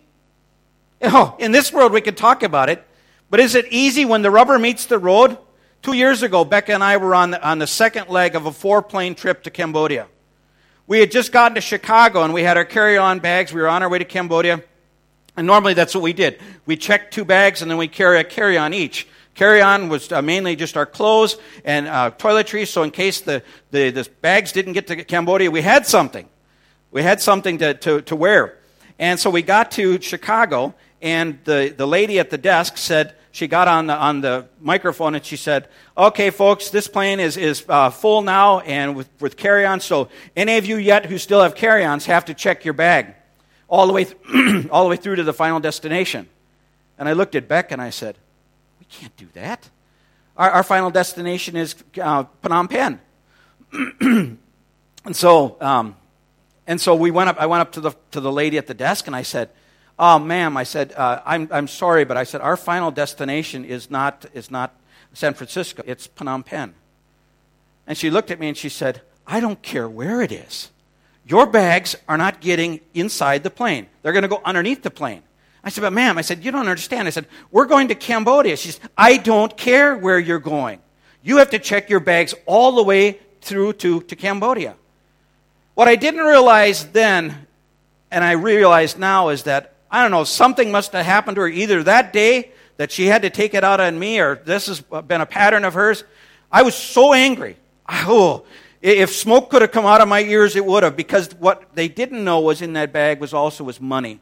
[1.03, 2.85] Oh, in this world we can talk about it,
[3.31, 5.39] but is it easy when the rubber meets the road?
[5.83, 8.53] Two years ago, Becca and I were on the, on the second leg of a
[8.53, 10.09] four plane trip to Cambodia.
[10.87, 13.53] We had just gotten to Chicago and we had our carry on bags.
[13.53, 14.63] We were on our way to Cambodia.
[15.37, 16.39] And normally that's what we did.
[16.67, 19.09] We checked two bags and then we carry a carry on each.
[19.35, 23.43] Carry on was uh, mainly just our clothes and uh, toiletries, so in case the,
[23.71, 26.29] the, the, bags didn't get to Cambodia, we had something.
[26.91, 28.59] We had something to, to, to wear.
[28.99, 33.47] And so we got to Chicago, and the, the lady at the desk said, she
[33.47, 37.65] got on the, on the microphone and she said, Okay, folks, this plane is, is
[37.69, 41.43] uh, full now and with, with carry ons, so any of you yet who still
[41.43, 43.15] have carry ons have to check your bag
[43.69, 46.29] all the, way th- all the way through to the final destination.
[46.99, 48.17] And I looked at Beck and I said,
[48.79, 49.71] We can't do that.
[50.37, 53.01] Our, our final destination is uh, Phnom Penh.
[55.05, 55.97] and so, um,
[56.67, 58.75] and so we went up, I went up to the, to the lady at the
[58.75, 59.51] desk and I said,
[60.03, 63.91] Oh, ma'am, I said, uh, I'm, I'm sorry, but I said, our final destination is
[63.91, 64.75] not, is not
[65.13, 66.73] San Francisco, it's Phnom Penh.
[67.87, 70.71] And she looked at me and she said, I don't care where it is.
[71.27, 73.89] Your bags are not getting inside the plane.
[74.01, 75.23] They're going to go underneath the plane.
[75.63, 77.07] I said, but ma'am, I said, you don't understand.
[77.07, 78.57] I said, we're going to Cambodia.
[78.57, 80.79] She said, I don't care where you're going.
[81.23, 84.77] You have to check your bags all the way through to, to Cambodia.
[85.75, 87.47] What I didn't realize then,
[88.11, 91.49] and I realize now, is that I don't know, something must have happened to her
[91.49, 94.81] either that day that she had to take it out on me or this has
[94.81, 96.05] been a pattern of hers.
[96.51, 97.57] I was so angry.
[97.93, 98.45] Oh,
[98.81, 101.89] if smoke could have come out of my ears, it would have, because what they
[101.89, 104.21] didn't know was in that bag was also was money.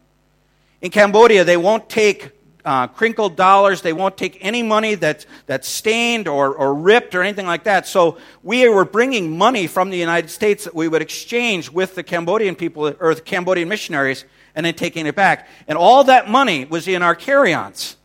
[0.81, 2.33] In Cambodia, they won't take
[2.65, 3.83] uh, crinkled dollars.
[3.83, 7.87] They won't take any money that's, that's stained or, or ripped or anything like that.
[7.87, 12.03] So we were bringing money from the United States that we would exchange with the
[12.03, 14.25] Cambodian people or the Cambodian missionaries
[14.59, 15.47] and then taking it back.
[15.69, 17.97] And all that money was in our carry ons.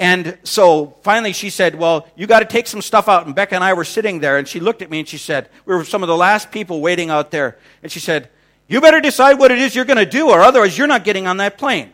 [0.00, 3.24] And so finally she said, Well, you got to take some stuff out.
[3.24, 5.48] And Becca and I were sitting there, and she looked at me and she said,
[5.64, 7.56] We were some of the last people waiting out there.
[7.84, 8.30] And she said,
[8.66, 11.28] You better decide what it is you're going to do, or otherwise you're not getting
[11.28, 11.92] on that plane.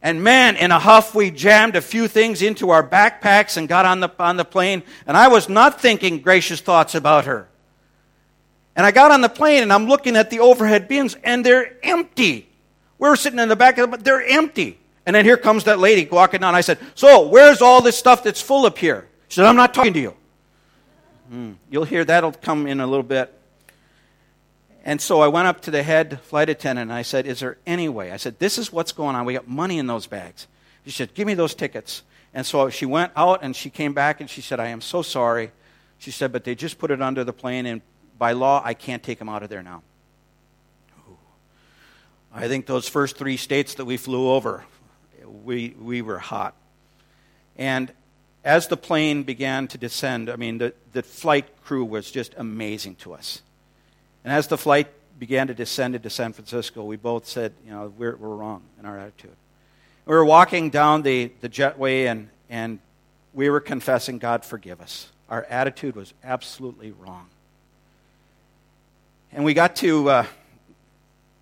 [0.00, 3.86] And man, in a huff, we jammed a few things into our backpacks and got
[3.86, 4.84] on the, on the plane.
[5.04, 7.48] And I was not thinking gracious thoughts about her.
[8.76, 11.76] And I got on the plane and I'm looking at the overhead bins and they're
[11.82, 12.50] empty.
[12.98, 14.78] We're sitting in the back of but they're empty.
[15.06, 16.54] And then here comes that lady walking down.
[16.54, 19.06] I said, So, where's all this stuff that's full up here?
[19.28, 20.14] She said, I'm not talking to you.
[21.28, 21.52] Hmm.
[21.70, 23.32] You'll hear that'll come in a little bit.
[24.84, 27.58] And so I went up to the head flight attendant and I said, Is there
[27.66, 28.12] any way?
[28.12, 29.24] I said, This is what's going on.
[29.24, 30.46] We got money in those bags.
[30.84, 32.02] She said, Give me those tickets.
[32.34, 35.02] And so she went out and she came back and she said, I am so
[35.02, 35.52] sorry.
[35.98, 37.80] She said, But they just put it under the plane, and
[38.18, 39.82] by law, I can't take them out of there now.
[42.36, 44.64] I think those first three states that we flew over,
[45.44, 46.56] we, we were hot.
[47.56, 47.92] And
[48.44, 52.96] as the plane began to descend, I mean, the, the flight crew was just amazing
[52.96, 53.40] to us.
[54.24, 57.92] And as the flight began to descend into San Francisco, we both said, you know,
[57.96, 59.36] we're, we're wrong in our attitude.
[60.04, 62.80] We were walking down the, the jetway and, and
[63.32, 65.12] we were confessing, God, forgive us.
[65.30, 67.28] Our attitude was absolutely wrong.
[69.32, 70.10] And we got to.
[70.10, 70.26] Uh,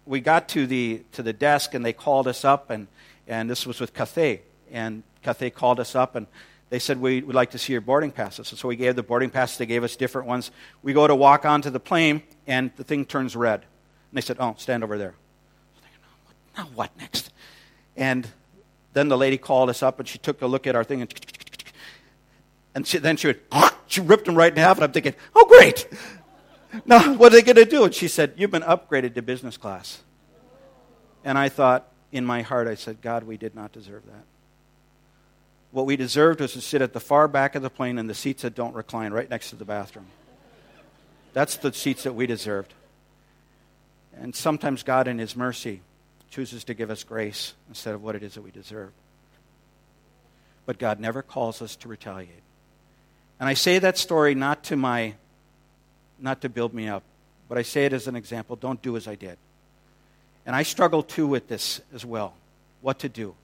[0.07, 2.89] we got to the, to the desk and they called us up, and,
[3.27, 4.43] and this was with Cathay.
[4.71, 6.27] And Cathay called us up and
[6.73, 8.51] they said, we would like to see your boarding passes.
[8.51, 9.59] And so we gave the boarding passes.
[9.59, 10.51] They gave us different ones.
[10.83, 13.61] We go to walk onto the plane, and the thing turns red.
[13.61, 15.13] And they said, oh, stand over there.
[16.57, 17.31] Now what next?
[17.95, 18.27] And
[18.95, 21.15] then the lady called us up, and she took a look at our thing, and,
[22.75, 23.41] and she, then she, would,
[23.87, 24.79] she ripped them right in half.
[24.79, 25.87] And I'm thinking, oh, great.
[26.87, 27.85] Now, what are they going to do?
[27.85, 30.03] And she said, You've been upgraded to business class.
[31.25, 34.25] And I thought, in my heart, I said, God, we did not deserve that.
[35.71, 38.15] What we deserved was to sit at the far back of the plane in the
[38.15, 40.07] seats that don't recline, right next to the bathroom.
[41.33, 42.75] That's the seats that we deserved.
[44.15, 45.81] And sometimes God, in His mercy,
[46.31, 48.91] chooses to give us grace instead of what it is that we deserve.
[50.67, 52.43] But God never calls us to retaliate.
[53.41, 55.15] And I say that story not to my
[56.23, 57.03] not to build me up,
[57.49, 58.57] but I say it as an example.
[58.57, 59.37] Don't do as I did.
[60.47, 62.35] And I struggle too with this as well
[62.81, 63.35] what to do.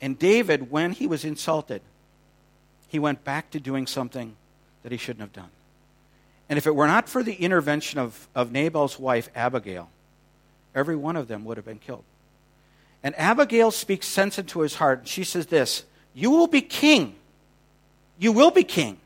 [0.00, 1.80] And David, when he was insulted,
[2.88, 4.36] he went back to doing something
[4.82, 5.50] that he shouldn't have done.
[6.48, 9.88] And if it were not for the intervention of, of Nabal's wife, Abigail,
[10.74, 12.04] every one of them would have been killed.
[13.02, 15.08] And Abigail speaks sense into his heart.
[15.08, 17.16] She says this You will be king.
[18.18, 18.98] You will be king.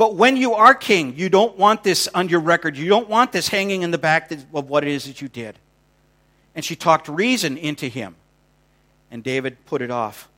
[0.00, 2.74] But when you are king, you don't want this on your record.
[2.74, 5.58] You don't want this hanging in the back of what it is that you did.
[6.54, 8.16] And she talked reason into him.
[9.10, 10.30] And David put it off.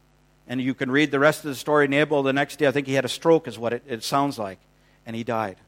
[0.49, 1.87] And you can read the rest of the story.
[1.87, 4.37] Nabal, the next day, I think he had a stroke, is what it, it sounds
[4.37, 4.59] like.
[5.07, 5.59] And he died.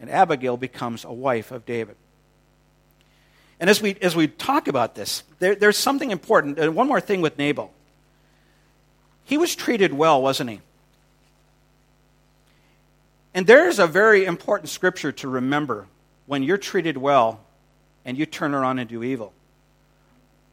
[0.00, 1.94] And Abigail becomes a wife of David.
[3.60, 6.58] And as we, as we talk about this, there, there's something important.
[6.58, 7.72] And one more thing with Nabal.
[9.26, 10.60] he was treated well, wasn't he?
[13.38, 15.86] And there is a very important scripture to remember
[16.26, 17.38] when you're treated well
[18.04, 19.32] and you turn around and do evil.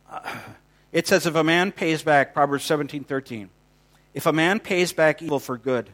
[0.07, 0.37] Uh,
[0.91, 3.49] it says, if a man pays back, Proverbs 17 13,
[4.13, 5.89] if a man pays back evil for good,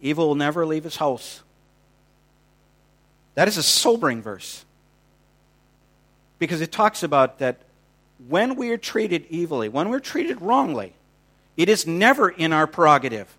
[0.00, 1.42] evil will never leave his house.
[3.34, 4.64] That is a sobering verse.
[6.38, 7.58] Because it talks about that
[8.28, 10.92] when we are treated evilly, when we're treated wrongly,
[11.56, 13.37] it is never in our prerogative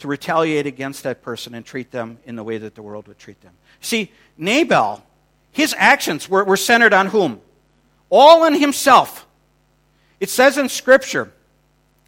[0.00, 3.18] to retaliate against that person and treat them in the way that the world would
[3.18, 3.52] treat them.
[3.80, 5.04] See, Nabal,
[5.52, 7.40] his actions were, were centered on whom?
[8.08, 9.26] All in himself.
[10.18, 11.32] It says in Scripture,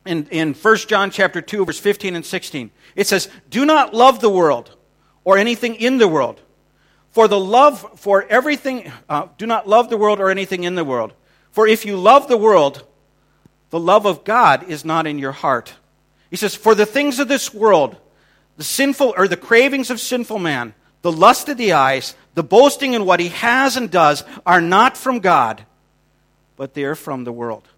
[0.04, 4.20] in, in 1 John chapter 2, verse 15 and 16, it says, Do not love
[4.20, 4.74] the world
[5.24, 6.40] or anything in the world.
[7.10, 10.84] For the love for everything, uh, do not love the world or anything in the
[10.84, 11.12] world.
[11.50, 12.84] For if you love the world,
[13.68, 15.74] the love of God is not in your heart.
[16.32, 17.94] He says, For the things of this world,
[18.56, 22.94] the sinful or the cravings of sinful man, the lust of the eyes, the boasting
[22.94, 25.62] in what he has and does are not from God,
[26.56, 27.68] but they are from the world.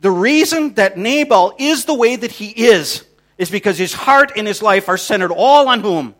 [0.00, 3.04] The reason that Nabal is the way that he is
[3.36, 6.14] is because his heart and his life are centered all on whom?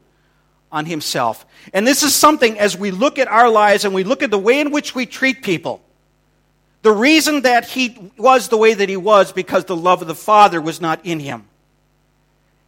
[0.70, 1.46] On himself.
[1.72, 4.38] And this is something as we look at our lives and we look at the
[4.38, 5.83] way in which we treat people.
[6.83, 10.14] The reason that he was the way that he was because the love of the
[10.14, 11.48] Father was not in him.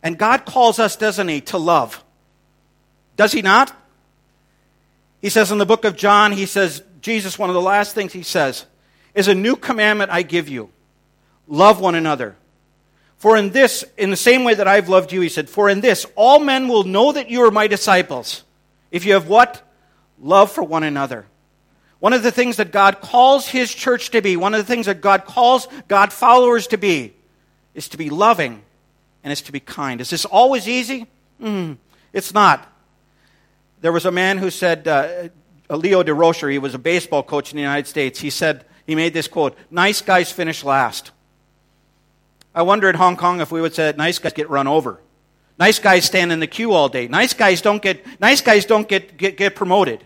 [0.07, 2.05] And God calls us, doesn't he, to love.
[3.17, 3.75] Does he not?
[5.21, 8.13] He says in the book of John, he says, Jesus, one of the last things
[8.13, 8.67] he says,
[9.17, 10.71] is a new commandment I give you
[11.49, 12.37] Love one another.
[13.17, 15.81] For in this, in the same way that I've loved you, he said, for in
[15.81, 18.45] this, all men will know that you are my disciples.
[18.93, 19.61] If you have what?
[20.21, 21.27] Love for one another.
[21.99, 24.87] One of the things that God calls his church to be, one of the things
[24.87, 27.13] that God calls God followers to be,
[27.75, 28.63] is to be loving
[29.27, 30.01] and it's to be kind.
[30.01, 31.09] Is this always easy?
[31.43, 31.79] Mm,
[32.13, 32.73] it's not.
[33.81, 35.31] There was a man who said, uh,
[35.69, 38.21] Leo Durocher, he was a baseball coach in the United States.
[38.21, 41.11] He said, he made this quote Nice guys finish last.
[42.55, 45.01] I wonder in Hong Kong if we would say nice guys get run over.
[45.59, 47.09] Nice guys stand in the queue all day.
[47.09, 50.05] Nice guys don't get, nice guys don't get, get, get promoted.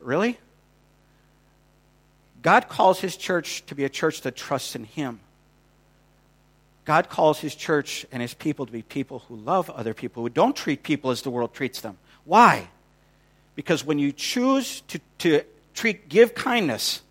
[0.00, 0.38] Really?
[2.42, 5.20] God calls his church to be a church that trusts in him.
[6.86, 10.30] God calls his church and his people to be people who love other people, who
[10.30, 11.98] don't treat people as the world treats them.
[12.24, 12.68] Why?
[13.54, 15.42] Because when you choose to, to
[15.74, 17.02] treat, give kindness,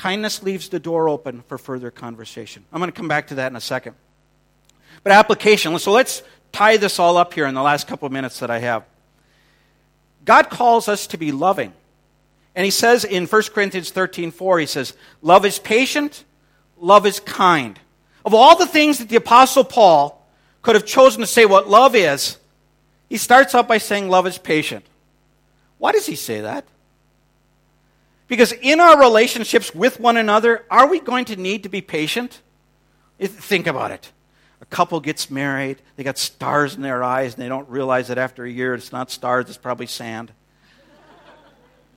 [0.00, 2.64] Kindness leaves the door open for further conversation.
[2.72, 3.96] I'm going to come back to that in a second.
[5.02, 5.78] But application.
[5.78, 8.60] So let's tie this all up here in the last couple of minutes that I
[8.60, 8.82] have.
[10.24, 11.74] God calls us to be loving.
[12.54, 16.24] And he says in 1 Corinthians 13 4, he says, Love is patient,
[16.78, 17.78] love is kind.
[18.24, 20.26] Of all the things that the Apostle Paul
[20.62, 22.36] could have chosen to say what love is,
[23.08, 24.84] he starts out by saying love is patient.
[25.78, 26.64] Why does he say that?
[28.28, 32.40] Because in our relationships with one another, are we going to need to be patient?
[33.18, 34.12] Think about it.
[34.60, 38.18] A couple gets married, they got stars in their eyes, and they don't realize that
[38.18, 40.32] after a year it's not stars, it's probably sand.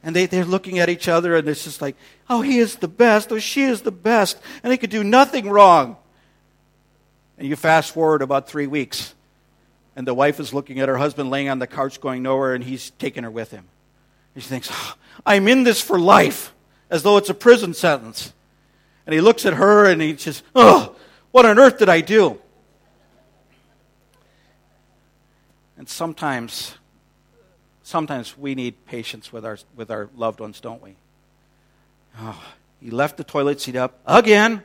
[0.01, 1.95] And they, they're looking at each other, and it's just like,
[2.29, 5.49] oh, he is the best, oh, she is the best, and they could do nothing
[5.49, 5.97] wrong.
[7.37, 9.13] And you fast forward about three weeks,
[9.95, 12.63] and the wife is looking at her husband laying on the couch going nowhere, and
[12.63, 13.65] he's taking her with him.
[14.35, 16.53] And she thinks, oh, I'm in this for life,
[16.89, 18.33] as though it's a prison sentence.
[19.05, 20.95] And he looks at her and he says, Oh,
[21.31, 22.39] what on earth did I do?
[25.77, 26.75] And sometimes,
[27.81, 30.95] sometimes we need patience with our, with our loved ones, don't we?
[32.19, 32.41] Oh,
[32.79, 34.63] he left the toilet seat up again.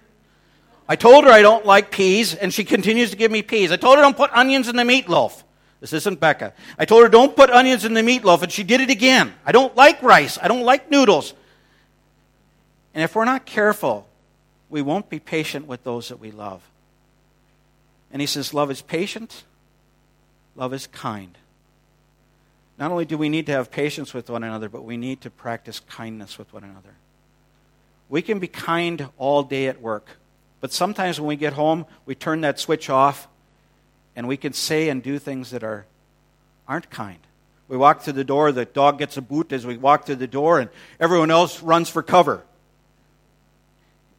[0.88, 3.70] I told her I don't like peas, and she continues to give me peas.
[3.70, 5.42] I told her don't put onions in the meatloaf.
[5.80, 6.54] This isn't Becca.
[6.78, 9.32] I told her, don't put onions in the meatloaf, and she did it again.
[9.46, 10.38] I don't like rice.
[10.42, 11.34] I don't like noodles.
[12.94, 14.08] And if we're not careful,
[14.68, 16.62] we won't be patient with those that we love.
[18.10, 19.44] And he says, Love is patient,
[20.56, 21.36] love is kind.
[22.76, 25.30] Not only do we need to have patience with one another, but we need to
[25.30, 26.94] practice kindness with one another.
[28.08, 30.10] We can be kind all day at work,
[30.60, 33.28] but sometimes when we get home, we turn that switch off
[34.16, 35.86] and we can say and do things that are,
[36.66, 37.18] aren't kind.
[37.68, 40.26] We walk through the door, the dog gets a boot as we walk through the
[40.26, 42.42] door, and everyone else runs for cover.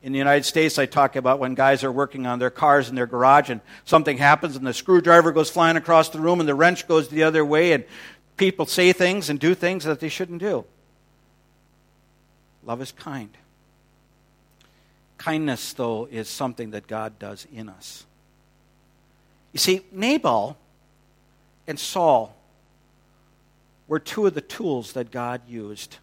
[0.02, 2.96] In the United States, I talk about when guys are working on their cars in
[2.96, 6.56] their garage and something happens and the screwdriver goes flying across the room and the
[6.56, 7.84] wrench goes the other way and
[8.38, 10.64] people say things and do things that they shouldn't do.
[12.64, 13.30] Love is kind.
[15.20, 18.06] Kindness, though, is something that God does in us.
[19.52, 20.58] You see, Nabal
[21.68, 22.36] and Saul
[23.88, 25.98] were two of the tools that God used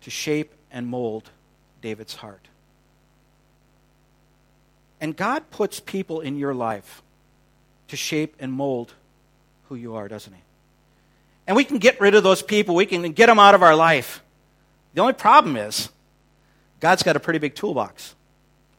[0.00, 1.30] to shape and mold
[1.82, 2.48] David's heart.
[5.00, 7.02] And God puts people in your life
[7.88, 8.94] to shape and mold
[9.68, 10.40] who you are, doesn't He?
[11.46, 13.74] And we can get rid of those people, we can get them out of our
[13.74, 14.22] life.
[14.94, 15.90] The only problem is,
[16.80, 18.14] God's got a pretty big toolbox.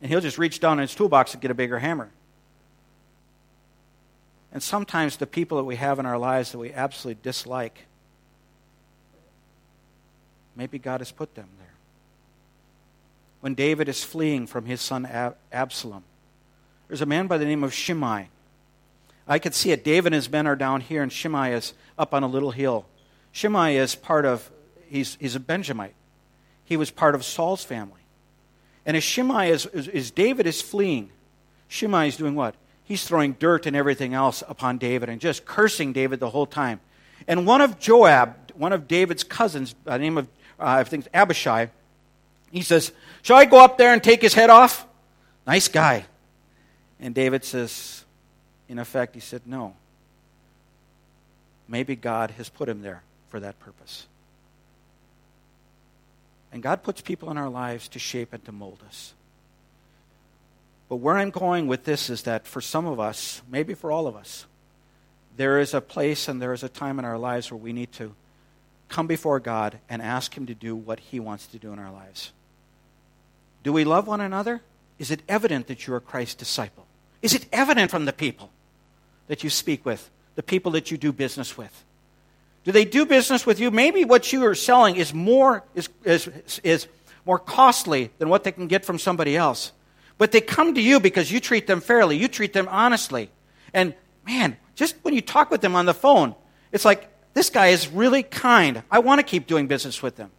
[0.01, 2.09] And He'll just reach down in His toolbox and get a bigger hammer.
[4.51, 7.85] And sometimes the people that we have in our lives that we absolutely dislike,
[10.55, 11.67] maybe God has put them there.
[13.39, 15.07] When David is fleeing from his son
[15.51, 16.03] Absalom,
[16.87, 18.27] there's a man by the name of Shimei.
[19.27, 19.83] I could see it.
[19.83, 22.85] David and his men are down here, and Shimei is up on a little hill.
[23.31, 24.51] Shimei is part of,
[24.89, 25.93] he's, he's a Benjamite.
[26.71, 27.99] He was part of Saul's family.
[28.85, 31.09] And as Shimei is, as, David is fleeing,
[31.67, 32.55] Shimei is doing what?
[32.85, 36.79] He's throwing dirt and everything else upon David and just cursing David the whole time.
[37.27, 41.09] And one of Joab, one of David's cousins, by the name of, uh, I think,
[41.13, 41.67] Abishai,
[42.53, 44.87] he says, Shall I go up there and take his head off?
[45.45, 46.05] Nice guy.
[47.01, 48.05] And David says,
[48.69, 49.75] in effect, he said, No.
[51.67, 54.07] Maybe God has put him there for that purpose.
[56.51, 59.13] And God puts people in our lives to shape and to mold us.
[60.89, 64.07] But where I'm going with this is that for some of us, maybe for all
[64.07, 64.45] of us,
[65.37, 67.93] there is a place and there is a time in our lives where we need
[67.93, 68.13] to
[68.89, 71.91] come before God and ask Him to do what He wants to do in our
[71.91, 72.33] lives.
[73.63, 74.61] Do we love one another?
[74.99, 76.85] Is it evident that you're Christ's disciple?
[77.21, 78.49] Is it evident from the people
[79.27, 81.85] that you speak with, the people that you do business with?
[82.63, 83.71] Do they do business with you?
[83.71, 86.29] Maybe what you are selling is more, is, is,
[86.63, 86.87] is
[87.25, 89.71] more costly than what they can get from somebody else.
[90.17, 93.31] But they come to you because you treat them fairly, you treat them honestly.
[93.73, 93.95] And
[94.25, 96.35] man, just when you talk with them on the phone,
[96.71, 98.83] it's like, this guy is really kind.
[98.91, 100.29] I want to keep doing business with them.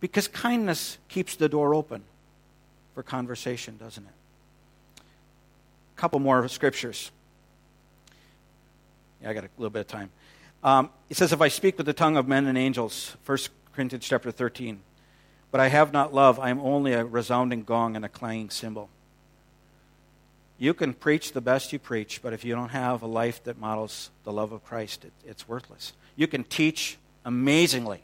[0.00, 2.02] Because kindness keeps the door open
[2.94, 5.02] for conversation, doesn't it?
[5.96, 7.10] A couple more scriptures.
[9.22, 10.10] Yeah, I got a little bit of time.
[10.62, 13.38] Um, he says, If I speak with the tongue of men and angels, 1
[13.74, 14.80] Corinthians chapter 13,
[15.50, 18.88] but I have not love, I am only a resounding gong and a clanging cymbal.
[20.58, 23.58] You can preach the best you preach, but if you don't have a life that
[23.58, 25.94] models the love of Christ, it, it's worthless.
[26.16, 28.02] You can teach amazingly.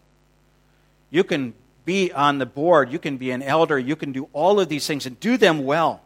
[1.11, 1.53] You can
[1.85, 2.91] be on the board.
[2.91, 3.79] You can be an elder.
[3.79, 6.01] You can do all of these things and do them well.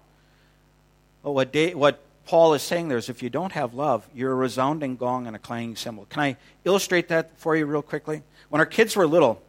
[1.22, 2.00] But what, what
[2.30, 5.34] Paul is saying there is if you don't have love, you're a resounding gong and
[5.34, 6.06] a clanging cymbal.
[6.10, 8.22] Can I illustrate that for you real quickly?
[8.50, 9.42] When our kids were little,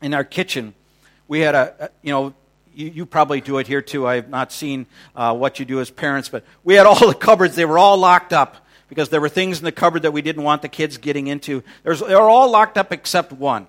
[0.00, 0.74] in our kitchen,
[1.26, 2.34] we had a, a you know,
[2.72, 4.06] you, you, probably do it here too.
[4.06, 4.86] I have not seen
[5.16, 7.56] uh, what you do as parents, but we had all the cupboards.
[7.56, 10.44] They were all locked up because there were things in the cupboard that we didn't
[10.44, 11.64] want the kids getting into.
[11.82, 13.66] They were all locked up except one.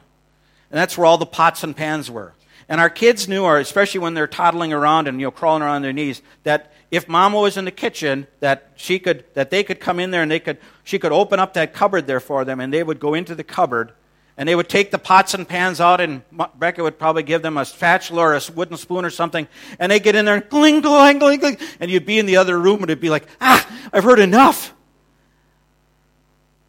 [0.69, 2.33] And that's where all the pots and pans were.
[2.67, 5.77] And our kids knew, or especially when they're toddling around and you know crawling around
[5.77, 9.63] on their knees, that if mama was in the kitchen, that she could that they
[9.63, 12.45] could come in there and they could she could open up that cupboard there for
[12.45, 13.93] them, and they would go into the cupboard
[14.39, 16.21] and they would take the pots and pans out, and
[16.57, 19.99] Becca would probably give them a spatula or a wooden spoon or something, and they
[19.99, 22.75] get in there and gling, gling, gling, gling, and you'd be in the other room
[22.75, 24.73] and it'd be like, ah, I've heard enough.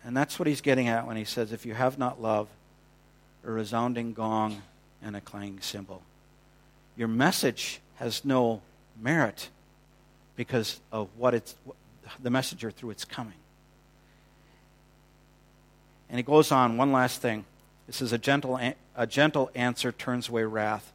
[0.05, 2.49] And that's what he's getting at when he says, if you have not love,
[3.45, 4.63] a resounding gong
[5.01, 6.03] and a clanging cymbal.
[6.97, 8.63] Your message has no
[9.01, 9.49] merit
[10.41, 11.55] because of what it's
[12.23, 13.35] the messenger through its coming.
[16.09, 17.45] And he goes on, one last thing.
[17.87, 18.59] This is a gentle,
[18.97, 20.95] a gentle answer turns away wrath,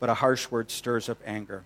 [0.00, 1.62] but a harsh word stirs up anger.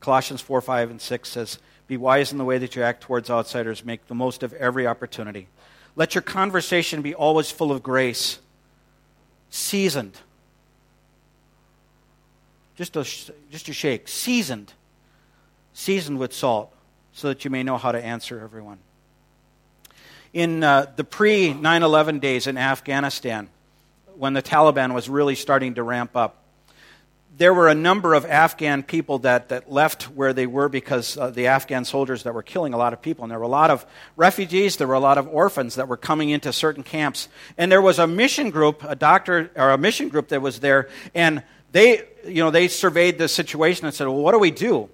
[0.00, 3.30] Colossians 4 5 and 6 says, Be wise in the way that you act towards
[3.30, 5.46] outsiders, make the most of every opportunity.
[5.94, 8.40] Let your conversation be always full of grace,
[9.48, 10.18] seasoned
[12.76, 13.04] just a,
[13.50, 14.72] just a shake, seasoned,
[15.74, 16.72] seasoned with salt,
[17.12, 18.78] so that you may know how to answer everyone.
[20.32, 23.48] In uh, the pre 9 11 days in Afghanistan,
[24.16, 26.44] when the Taliban was really starting to ramp up,
[27.36, 31.30] there were a number of Afghan people that, that left where they were because uh,
[31.30, 33.24] the Afghan soldiers that were killing a lot of people.
[33.24, 33.84] And there were a lot of
[34.16, 37.28] refugees, there were a lot of orphans that were coming into certain camps.
[37.58, 40.88] And there was a mission group, a doctor, or a mission group that was there,
[41.14, 44.88] and they, you know, they surveyed the situation and said, well, what do we do?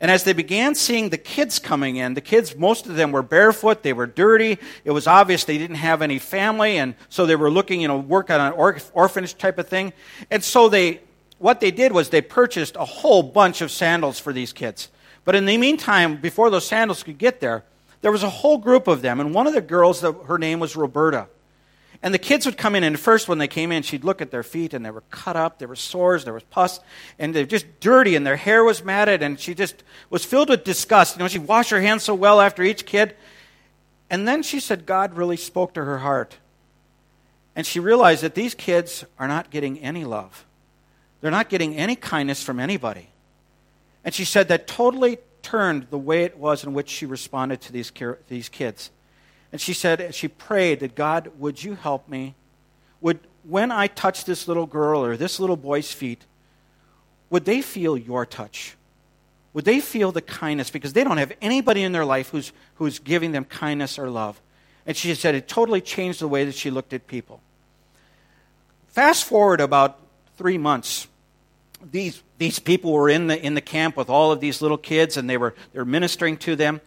[0.00, 3.22] And as they began seeing the kids coming in, the kids, most of them were
[3.22, 4.58] barefoot, they were dirty.
[4.84, 7.98] It was obvious they didn't have any family, and so they were looking, you know,
[7.98, 9.92] work on an orphanage type of thing.
[10.30, 11.00] And so they,
[11.38, 14.88] what they did was they purchased a whole bunch of sandals for these kids.
[15.24, 17.64] But in the meantime, before those sandals could get there,
[18.00, 19.18] there was a whole group of them.
[19.18, 21.26] And one of the girls, her name was Roberta.
[22.00, 24.30] And the kids would come in, and first, when they came in, she'd look at
[24.30, 26.78] their feet, and they were cut up, there were sores, there was pus,
[27.18, 30.48] and they were just dirty, and their hair was matted, and she just was filled
[30.48, 31.16] with disgust.
[31.16, 33.16] You know, she'd wash her hands so well after each kid.
[34.10, 36.36] And then she said God really spoke to her heart.
[37.56, 40.46] And she realized that these kids are not getting any love.
[41.20, 43.08] They're not getting any kindness from anybody.
[44.04, 47.72] And she said that totally turned the way it was in which she responded to
[47.72, 47.90] these,
[48.28, 48.90] these kids.
[49.50, 52.34] And she said, she prayed that God, would you help me?
[53.00, 56.26] Would, when I touch this little girl or this little boy's feet,
[57.30, 58.76] would they feel your touch?
[59.54, 60.70] Would they feel the kindness?
[60.70, 64.40] Because they don't have anybody in their life who's, who's giving them kindness or love.
[64.86, 67.40] And she said it totally changed the way that she looked at people.
[68.88, 69.98] Fast forward about
[70.36, 71.08] three months.
[71.90, 75.16] These, these people were in the, in the camp with all of these little kids,
[75.16, 76.80] and they were, they were ministering to them.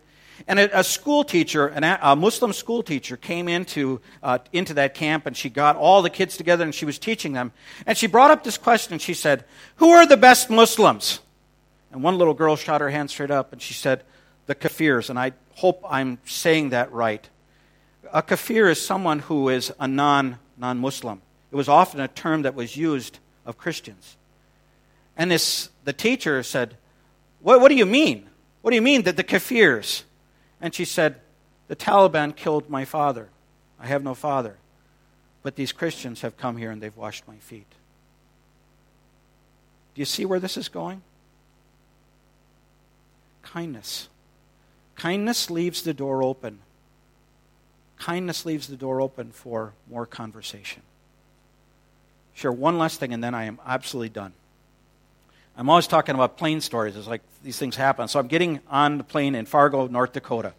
[0.48, 4.94] And a, a school teacher, an, a Muslim school teacher, came into, uh, into that
[4.94, 7.52] camp and she got all the kids together and she was teaching them.
[7.86, 9.00] And she brought up this question.
[9.00, 9.46] She said,
[9.78, 11.20] Who are the best Muslims?
[11.92, 14.04] And one little girl shot her hand straight up and she said,
[14.46, 15.10] The Kafirs.
[15.10, 17.28] And I hope I'm saying that right.
[18.14, 21.22] A Kafir is someone who is a non Muslim.
[21.52, 24.18] It was often a term that was used of Christians.
[25.18, 26.78] And this, the teacher said,
[27.42, 28.30] what, what do you mean?
[28.62, 30.04] What do you mean that the Kafirs?
[30.62, 31.20] And she said,
[31.68, 33.30] The Taliban killed my father.
[33.80, 34.58] I have no father.
[35.44, 37.66] But these Christians have come here and they've washed my feet.
[39.96, 41.02] Do you see where this is going?
[43.42, 44.08] Kindness.
[44.96, 46.60] Kindness leaves the door open.
[47.98, 50.84] Kindness leaves the door open for more conversation.
[52.34, 54.34] Share one last thing and then I am absolutely done.
[55.58, 56.96] I'm always talking about plane stories.
[56.96, 58.08] It's like these things happen.
[58.08, 60.54] So I'm getting on the plane in Fargo, North Dakota.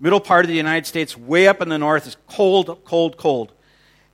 [0.00, 3.52] Middle part of the United States, way up in the north, is cold, cold, cold.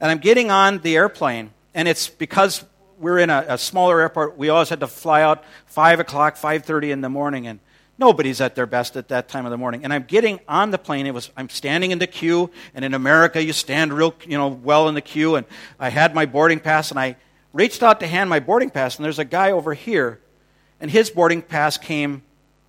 [0.00, 2.64] And I'm getting on the airplane, and it's because
[2.98, 4.38] we're in a, a smaller airport.
[4.38, 7.60] We always had to fly out 5 o'clock, 5.30 in the morning, and
[7.98, 9.84] nobody's at their best at that time of the morning.
[9.84, 11.06] And I'm getting on the plane.
[11.06, 14.48] It was I'm standing in the queue, and in America you stand real, you know,
[14.48, 15.36] well in the queue.
[15.36, 15.46] And
[15.78, 17.16] I had my boarding pass, and I
[17.54, 20.20] reached out to hand my boarding pass, and there's a guy over here,
[20.80, 22.22] and his boarding pass came,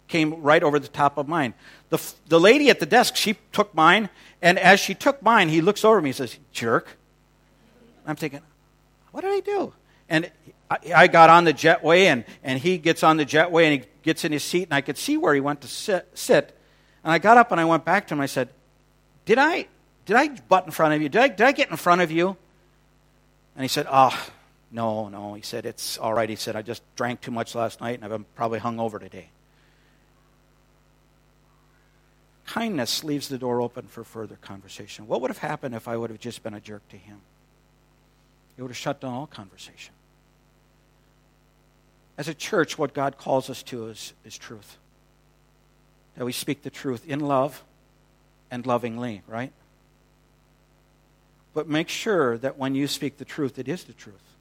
[0.08, 1.54] came right over the top of mine.
[1.90, 4.10] The, the lady at the desk, she took mine,
[4.42, 6.98] and as she took mine, he looks over me and says, Jerk.
[8.08, 8.42] I'm thinking,
[9.12, 9.74] what did I do?
[10.08, 10.32] And
[10.70, 13.90] I, I got on the jetway, and, and he gets on the jetway, and he
[14.04, 16.56] gets in his seat, and I could see where he went to sit, sit.
[17.04, 18.22] And I got up and I went back to him.
[18.22, 18.50] I said,
[19.26, 19.68] Did I,
[20.06, 21.10] did I butt in front of you?
[21.10, 22.38] Did I, did I get in front of you?
[23.56, 24.28] And he said, Oh,
[24.76, 25.36] no, no.
[25.36, 26.30] He said, It's all right.
[26.30, 29.30] He said, I just drank too much last night and I've probably hung over today.
[32.46, 35.08] Kindness leaves the door open for further conversation.
[35.08, 37.22] What would have happened if I would have just been a jerk to him?
[38.58, 39.94] It would have shut down all conversation.
[42.18, 44.78] As a church, what God calls us to is, is truth.
[46.18, 47.64] That we speak the truth in love
[48.52, 49.54] and lovingly, right?
[51.54, 54.35] But make sure that when you speak the truth, it is the truth.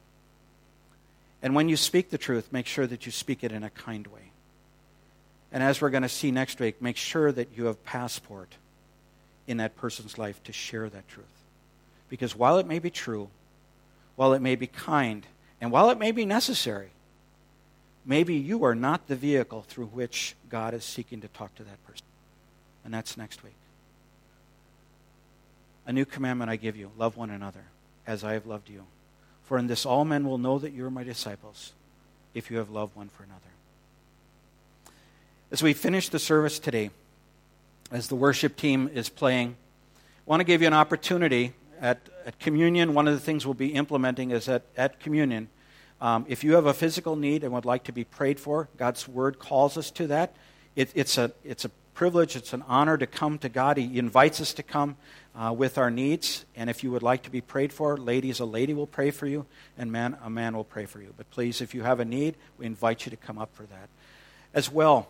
[1.45, 4.07] And when you speak the truth, make sure that you speak it in a kind
[4.07, 4.31] way.
[5.53, 8.55] And as we're going to see next week, make sure that you have passport
[9.47, 11.27] in that person's life to share that truth.
[12.09, 13.29] Because while it may be true,
[14.17, 15.27] while it may be kind,
[15.61, 16.89] and while it may be necessary,
[18.07, 21.87] maybe you are not the vehicle through which God is seeking to talk to that
[21.87, 22.07] person.
[22.87, 23.53] And that's next week.
[25.87, 27.65] A new commandment I give you love one another
[28.07, 28.85] as I have loved you.
[29.45, 31.73] For in this all men will know that you are my disciples,
[32.33, 33.41] if you have love one for another.
[35.53, 36.91] As we finish the service today,
[37.91, 39.57] as the worship team is playing,
[39.97, 42.95] I want to give you an opportunity at, at communion.
[42.95, 45.49] One of the things we'll be implementing is that at communion,
[46.01, 49.07] um, if you have a physical need and would like to be prayed for, God's
[49.07, 50.35] word calls us to that.
[50.75, 53.77] It, it's, a, it's a privilege, it's an honor to come to God.
[53.77, 54.97] He invites us to come
[55.35, 56.45] uh, with our needs.
[56.57, 59.27] And if you would like to be prayed for, ladies, a lady will pray for
[59.27, 59.47] you,
[59.79, 61.15] and man, a man will pray for you.
[61.17, 63.89] But please, if you have a need, we invite you to come up for that.
[64.53, 65.09] As well,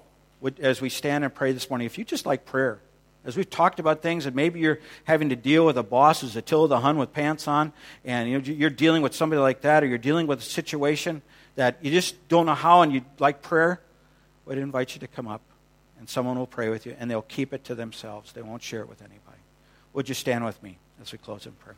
[0.61, 2.79] as we stand and pray this morning, if you just like prayer,
[3.25, 6.37] as we've talked about things, and maybe you're having to deal with a boss who's
[6.37, 7.73] Attila the Hun with pants on,
[8.05, 11.23] and you're dealing with somebody like that, or you're dealing with a situation
[11.57, 13.81] that you just don't know how and you'd like prayer,
[14.45, 15.41] we'd invite you to come up,
[15.99, 18.33] and someone will pray with you, and they'll keep it to themselves.
[18.33, 19.39] They won't share it with anybody.
[19.93, 21.77] Would you stand with me as we close in prayer?